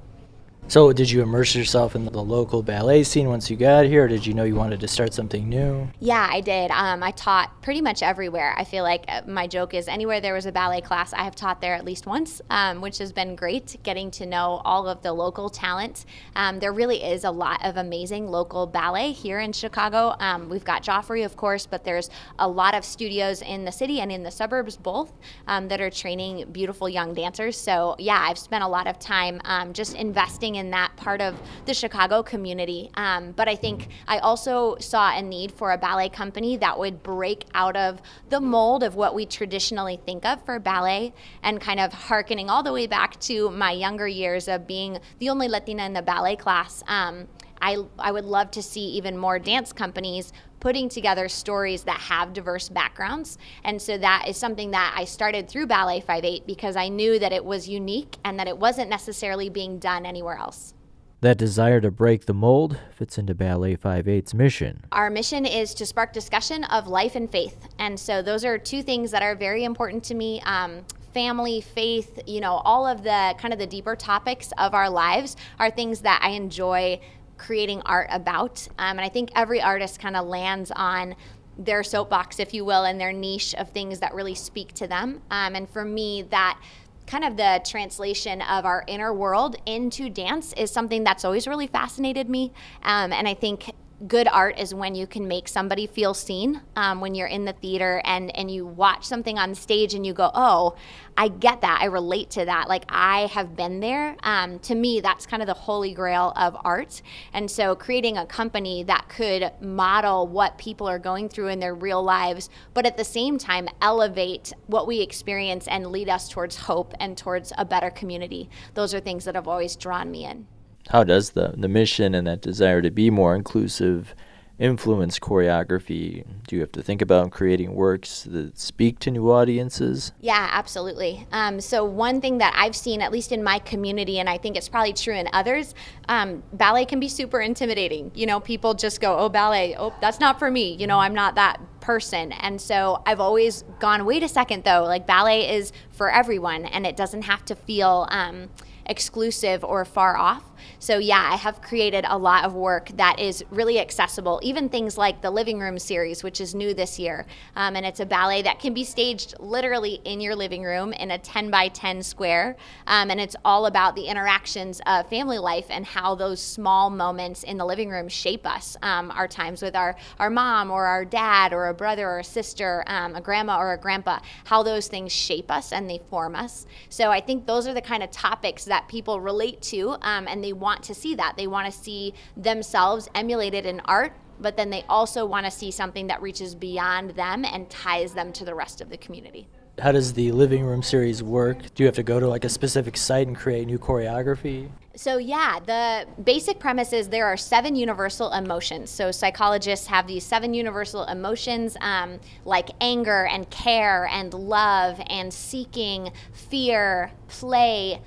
[0.68, 4.08] So, did you immerse yourself in the local ballet scene once you got here, or
[4.08, 5.88] did you know you wanted to start something new?
[6.00, 6.70] Yeah, I did.
[6.70, 8.54] Um, I taught pretty much everywhere.
[8.56, 11.34] I feel like uh, my joke is anywhere there was a ballet class, I have
[11.34, 15.02] taught there at least once, um, which has been great getting to know all of
[15.02, 16.06] the local talent.
[16.36, 20.14] Um, there really is a lot of amazing local ballet here in Chicago.
[20.20, 22.08] Um, we've got Joffrey, of course, but there's
[22.38, 25.12] a lot of studios in the city and in the suburbs both
[25.48, 27.58] um, that are training beautiful young dancers.
[27.58, 31.40] So, yeah, I've spent a lot of time um, just investing in that part of
[31.66, 32.90] the Chicago community.
[32.94, 37.02] Um, but I think I also saw a need for a ballet company that would
[37.02, 41.80] break out of the mold of what we traditionally think of for ballet and kind
[41.80, 45.84] of harkening all the way back to my younger years of being the only Latina
[45.84, 46.82] in the ballet class.
[46.86, 47.28] Um,
[47.60, 50.32] I, I would love to see even more dance companies
[50.62, 53.36] putting together stories that have diverse backgrounds.
[53.64, 57.32] And so that is something that I started through Ballet 5-8 because I knew that
[57.32, 60.74] it was unique and that it wasn't necessarily being done anywhere else.
[61.20, 64.84] That desire to break the mold fits into Ballet 5-8's mission.
[64.92, 67.56] Our mission is to spark discussion of life and faith.
[67.80, 70.40] And so those are two things that are very important to me.
[70.42, 74.88] Um, family, faith, you know, all of the kind of the deeper topics of our
[74.88, 77.00] lives are things that I enjoy
[77.42, 78.66] creating art about.
[78.78, 81.14] Um, and I think every artist kind of lands on
[81.58, 85.20] their soapbox, if you will, and their niche of things that really speak to them.
[85.30, 86.58] Um, and for me, that
[87.06, 91.66] kind of the translation of our inner world into dance is something that's always really
[91.66, 92.52] fascinated me.
[92.84, 93.72] Um, and I think
[94.06, 97.52] good art is when you can make somebody feel seen um, when you're in the
[97.52, 100.74] theater and and you watch something on stage and you go oh
[101.16, 101.78] i get that.
[101.80, 102.68] I relate to that.
[102.68, 104.16] Like i have been there.
[104.22, 107.02] Um, to me that's kind of the holy grail of art.
[107.32, 111.74] And so creating a company that could model what people are going through in their
[111.74, 116.56] real lives but at the same time elevate what we experience and lead us towards
[116.56, 118.48] hope and towards a better community.
[118.74, 120.46] Those are things that have always drawn me in
[120.90, 124.14] how does the the mission and that desire to be more inclusive
[124.58, 126.24] influence choreography?
[126.46, 130.12] Do you have to think about creating works that speak to new audiences?
[130.20, 131.26] Yeah, absolutely.
[131.32, 134.56] Um, so, one thing that I've seen, at least in my community, and I think
[134.56, 135.74] it's probably true in others,
[136.08, 138.12] um, ballet can be super intimidating.
[138.14, 140.76] You know, people just go, oh, ballet, oh, that's not for me.
[140.76, 142.30] You know, I'm not that person.
[142.30, 146.86] And so I've always gone, wait a second, though, like ballet is for everyone, and
[146.86, 148.06] it doesn't have to feel.
[148.10, 148.50] Um,
[148.86, 150.50] exclusive or far off.
[150.78, 154.98] So, yeah, I have created a lot of work that is really accessible, even things
[154.98, 157.26] like the Living Room series, which is new this year.
[157.56, 161.10] Um, and it's a ballet that can be staged literally in your living room in
[161.10, 162.56] a 10 by 10 square.
[162.86, 167.42] Um, and it's all about the interactions of family life and how those small moments
[167.42, 168.76] in the living room shape us.
[168.82, 172.24] Um, our times with our, our mom or our dad or a brother or a
[172.24, 176.34] sister, um, a grandma or a grandpa, how those things shape us and they form
[176.34, 176.66] us.
[176.88, 180.42] So I think those are the kind of topics that people relate to um, and
[180.42, 181.36] they want to see that.
[181.36, 185.70] They want to see themselves emulated in art but then they also want to see
[185.70, 189.46] something that reaches beyond them and ties them to the rest of the community.
[189.78, 191.74] How does the living room series work?
[191.74, 194.68] Do you have to go to like a specific site and create new choreography?
[194.94, 198.90] So, yeah, the basic premise is there are seven universal emotions.
[198.90, 205.32] So, psychologists have these seven universal emotions um, like anger and care and love and
[205.32, 208.02] seeking, fear, play,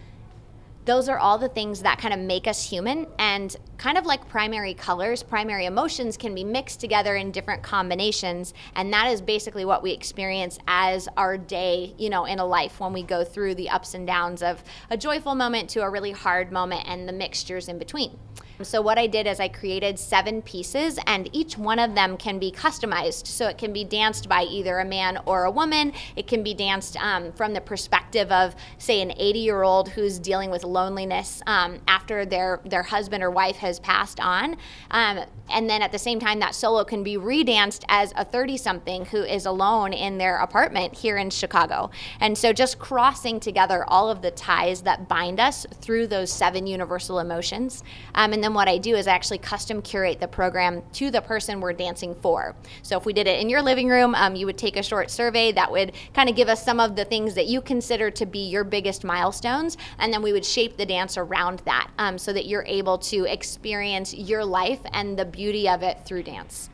[0.86, 4.27] those are all the things that kind of make us human and kind of like
[4.29, 9.65] primary colors primary emotions can be mixed together in different combinations and that is basically
[9.65, 13.53] what we experience as our day you know in a life when we go through
[13.55, 17.13] the ups and downs of a joyful moment to a really hard moment and the
[17.13, 18.17] mixtures in between
[18.64, 22.39] so, what I did is I created seven pieces, and each one of them can
[22.39, 23.28] be customized.
[23.28, 25.93] So, it can be danced by either a man or a woman.
[26.16, 30.20] It can be danced um, from the perspective of, say, an 80 year old who's
[30.20, 34.56] dealing with loneliness um, after their, their husband or wife has passed on.
[34.91, 38.58] Um, and then at the same time, that solo can be redanced as a 30
[38.58, 41.91] something who is alone in their apartment here in Chicago.
[42.20, 46.66] And so, just crossing together all of the ties that bind us through those seven
[46.66, 47.84] universal emotions.
[48.16, 51.59] Um, and then what I do is actually custom curate the program to the person
[51.59, 52.55] we're dancing for.
[52.83, 55.09] So if we did it in your living room, um, you would take a short
[55.09, 58.25] survey that would kind of give us some of the things that you consider to
[58.27, 62.31] be your biggest milestones, and then we would shape the dance around that um, so
[62.33, 66.69] that you're able to experience your life and the beauty of it through dance.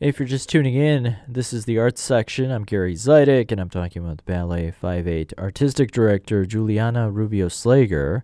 [0.00, 2.50] If you're just tuning in, this is the arts section.
[2.50, 8.22] I'm Gary Zidek, and I'm talking about Ballet 5-8 artistic director Juliana Rubio Slager.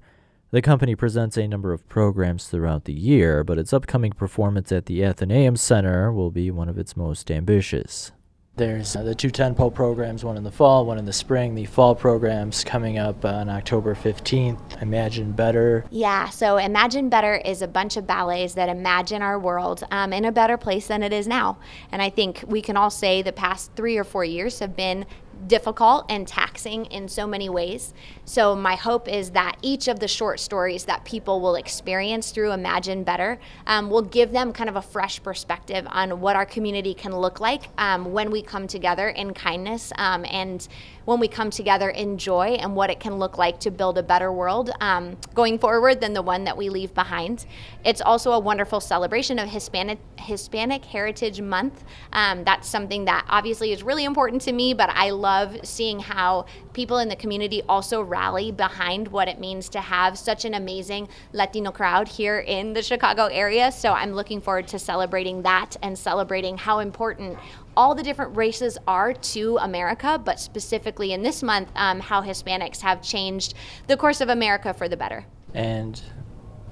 [0.51, 4.87] The company presents a number of programs throughout the year, but its upcoming performance at
[4.87, 8.13] the Athenaeum Center will be one of its most ambitious.
[8.57, 11.55] There's uh, the two tentpole programs, one in the fall, one in the spring.
[11.55, 14.83] The fall programs coming up on October 15th.
[14.83, 15.85] Imagine Better.
[15.91, 20.25] Yeah, so Imagine Better is a bunch of ballets that imagine our world um, in
[20.25, 21.59] a better place than it is now.
[21.93, 25.05] And I think we can all say the past three or four years have been
[25.47, 27.95] difficult and taxing in so many ways.
[28.25, 32.53] So, my hope is that each of the short stories that people will experience through
[32.53, 36.95] Imagine Better um, will give them kind of a fresh perspective on what our community
[36.95, 40.69] can look like um, when we come together in kindness um, and
[41.09, 44.03] when we come together in joy and what it can look like to build a
[44.03, 47.47] better world um, going forward than the one that we leave behind.
[47.83, 51.83] It's also a wonderful celebration of Hispanic Hispanic Heritage Month.
[52.13, 56.45] Um, that's something that obviously is really important to me, but I love seeing how
[56.75, 61.09] people in the community also rally behind what it means to have such an amazing
[61.33, 63.73] Latino crowd here in the Chicago area.
[63.73, 67.39] So I'm looking forward to celebrating that and celebrating how important
[67.79, 72.81] all the different races are to America, but specifically in this month, um, how Hispanics
[72.81, 73.55] have changed
[73.87, 75.25] the course of America for the better.
[75.55, 76.03] And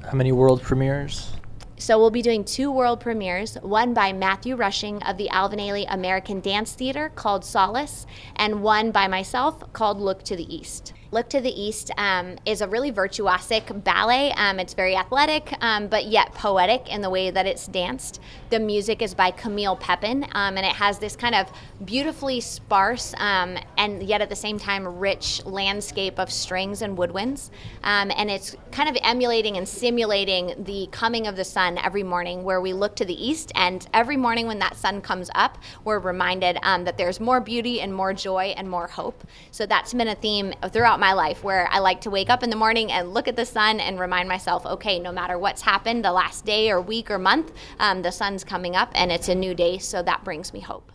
[0.05, 1.31] how many world premieres?
[1.79, 5.87] So we'll be doing two world premieres, one by Matthew Rushing of the Alvin Ailey
[5.89, 8.05] American Dance Theater called Solace,
[8.35, 10.93] and one by myself called Look to the East.
[11.13, 14.33] Look to the East um, is a really virtuosic ballet.
[14.33, 18.21] Um, it's very athletic, um, but yet poetic in the way that it's danced.
[18.51, 21.49] The music is by Camille Pepin, um, and it has this kind of
[21.85, 27.51] beautifully sparse um, and yet at the same time rich landscape of strings and woodwinds.
[27.85, 32.43] Um, and it's kind of emulating and simulating the coming of the sun every morning,
[32.43, 36.01] where we look to the east, and every morning when that sun comes up, we're
[36.01, 39.25] reminded that there's more beauty and more joy and more hope.
[39.53, 42.43] So that's been a theme throughout throughout my life where I like to wake up
[42.43, 45.61] in the morning and look at the sun and remind myself, okay, no matter what's
[45.61, 49.29] happened the last day or week or month, um, the sun's coming up and it's
[49.29, 50.91] a new day, so that brings me hope.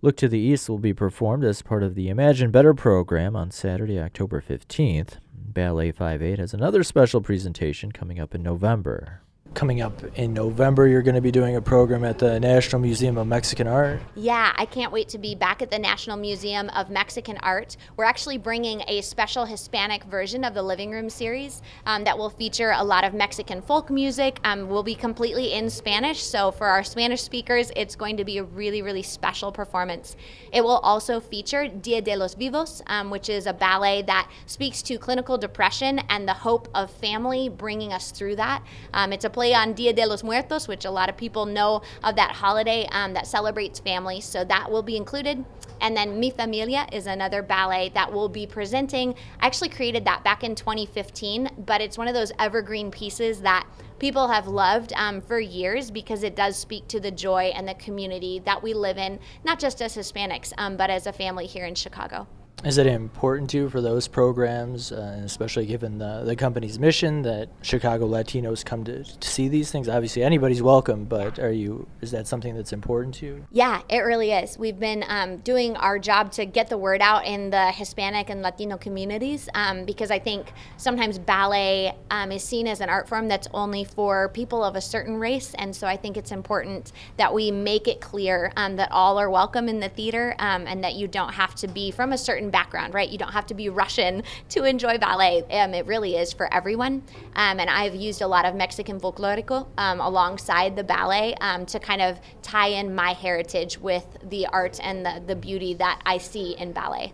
[0.00, 3.50] Look to the East will be performed as part of the Imagine Better program on
[3.50, 5.14] Saturday, October 15th.
[5.34, 9.21] Ballet 5-8 has another special presentation coming up in November.
[9.54, 13.18] Coming up in November, you're going to be doing a program at the National Museum
[13.18, 14.00] of Mexican Art.
[14.14, 17.76] Yeah, I can't wait to be back at the National Museum of Mexican Art.
[17.96, 22.30] We're actually bringing a special Hispanic version of the Living Room series um, that will
[22.30, 24.40] feature a lot of Mexican folk music.
[24.44, 28.38] Um, will be completely in Spanish, so for our Spanish speakers, it's going to be
[28.38, 30.16] a really, really special performance.
[30.50, 34.80] It will also feature Dia de los Vivos, um, which is a ballet that speaks
[34.82, 38.62] to clinical depression and the hope of family bringing us through that.
[38.94, 41.82] Um, it's a play on Dia de los Muertos, which a lot of people know
[42.04, 44.20] of that holiday um, that celebrates family.
[44.20, 45.44] So that will be included.
[45.80, 49.16] And then Mi Familia is another ballet that we'll be presenting.
[49.40, 53.66] I actually created that back in 2015, but it's one of those evergreen pieces that
[53.98, 57.74] people have loved um, for years because it does speak to the joy and the
[57.74, 61.66] community that we live in, not just as Hispanics, um, but as a family here
[61.66, 62.28] in Chicago.
[62.64, 67.22] Is it important to you for those programs, uh, especially given the, the company's mission
[67.22, 69.88] that Chicago Latinos come to, to see these things?
[69.88, 71.88] Obviously, anybody's welcome, but are you?
[72.02, 73.46] Is that something that's important to you?
[73.50, 74.56] Yeah, it really is.
[74.56, 78.42] We've been um, doing our job to get the word out in the Hispanic and
[78.42, 83.26] Latino communities um, because I think sometimes ballet um, is seen as an art form
[83.26, 87.34] that's only for people of a certain race, and so I think it's important that
[87.34, 90.94] we make it clear um, that all are welcome in the theater um, and that
[90.94, 93.08] you don't have to be from a certain background, right?
[93.08, 95.42] You don't have to be Russian to enjoy ballet.
[95.50, 97.02] Um, it really is for everyone.
[97.36, 101.78] Um, and I've used a lot of Mexican folklorico um, alongside the ballet um, to
[101.78, 106.18] kind of tie in my heritage with the art and the, the beauty that I
[106.18, 107.12] see in ballet.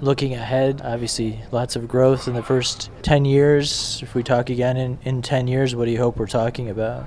[0.00, 4.00] Looking ahead, obviously lots of growth in the first 10 years.
[4.02, 7.06] If we talk again in, in 10 years, what do you hope we're talking about?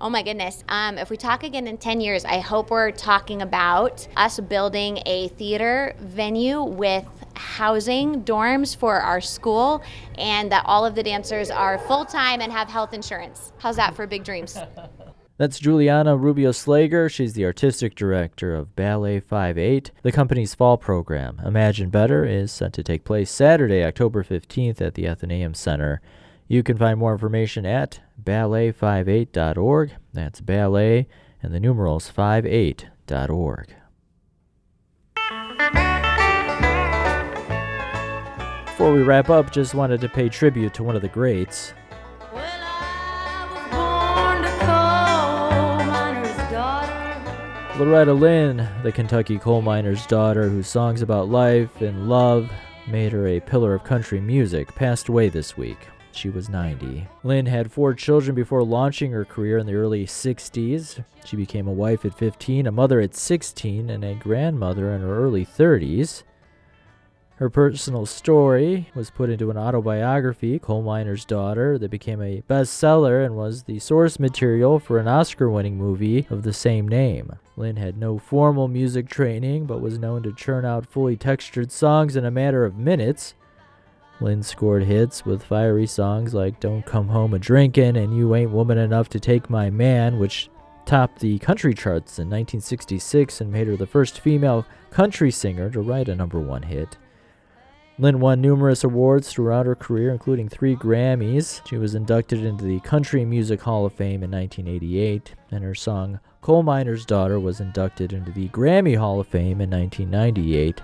[0.00, 0.62] Oh my goodness.
[0.68, 5.00] Um, if we talk again in 10 years, I hope we're talking about us building
[5.06, 9.82] a theater venue with housing, dorms for our school,
[10.16, 13.52] and that all of the dancers are full time and have health insurance.
[13.58, 14.56] How's that for big dreams?
[15.36, 17.10] That's Juliana Rubio Slager.
[17.10, 19.90] She's the artistic director of Ballet 58.
[20.02, 24.94] The company's fall program, Imagine Better, is set to take place Saturday, October 15th at
[24.94, 26.00] the Athenaeum Center.
[26.48, 29.92] You can find more information at ballet58.org.
[30.12, 31.08] That's ballet
[31.42, 33.74] and the numerals 58.org.
[38.66, 41.72] Before we wrap up, just wanted to pay tribute to one of the greats.
[47.78, 52.50] Loretta Lynn, the Kentucky coal miner's daughter, whose songs about life and love
[52.88, 55.78] made her a pillar of country music, passed away this week.
[56.18, 57.06] She was 90.
[57.22, 61.04] Lynn had four children before launching her career in the early 60s.
[61.24, 65.16] She became a wife at 15, a mother at 16, and a grandmother in her
[65.16, 66.24] early 30s.
[67.36, 73.24] Her personal story was put into an autobiography, Coal Miner's Daughter, that became a bestseller
[73.24, 77.30] and was the source material for an Oscar winning movie of the same name.
[77.56, 82.16] Lynn had no formal music training, but was known to churn out fully textured songs
[82.16, 83.34] in a matter of minutes.
[84.20, 88.50] Lynn scored hits with fiery songs like Don't Come Home a Drinkin' and You Ain't
[88.50, 90.50] Woman Enough to Take My Man, which
[90.86, 95.80] topped the country charts in 1966 and made her the first female country singer to
[95.80, 96.96] write a number one hit.
[98.00, 101.60] Lynn won numerous awards throughout her career, including three Grammys.
[101.68, 106.20] She was inducted into the Country Music Hall of Fame in 1988, and her song
[106.40, 110.80] Coal Miner's Daughter was inducted into the Grammy Hall of Fame in 1998.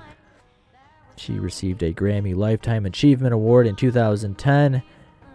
[1.17, 4.83] She received a Grammy Lifetime Achievement Award in 2010,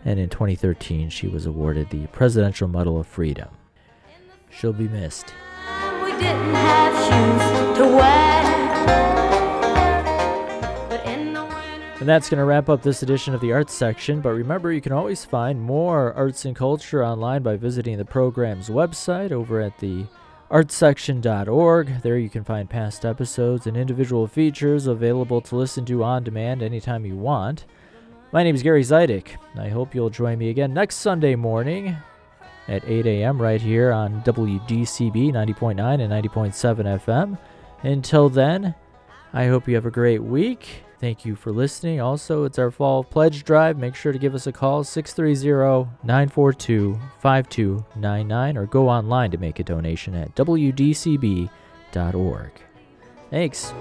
[0.06, 3.50] and in 2013, she was awarded the Presidential Medal of Freedom.
[4.50, 5.34] She'll be missed.
[6.04, 8.44] We didn't have shoes to wear.
[10.90, 13.74] But in the winter, And that's going to wrap up this edition of the Arts
[13.74, 14.20] section.
[14.22, 18.70] But remember, you can always find more arts and culture online by visiting the program's
[18.70, 20.06] website over at the
[20.50, 22.02] artsection.org.
[22.02, 26.64] There you can find past episodes and individual features available to listen to on demand
[26.64, 27.66] anytime you want.
[28.32, 29.38] My name is Gary Zidek.
[29.56, 31.96] I hope you'll join me again next Sunday morning
[32.68, 33.42] at 8 a.m.
[33.42, 37.38] right here on WDCB 90.9 and 90.7 FM.
[37.84, 38.76] Until then,
[39.34, 40.84] I hope you have a great week.
[41.00, 42.02] Thank you for listening.
[42.02, 43.78] Also, it's our fall pledge drive.
[43.78, 49.60] Make sure to give us a call 630 942 5299 or go online to make
[49.60, 51.50] a donation at WDCB.org.
[53.30, 53.74] Thanks.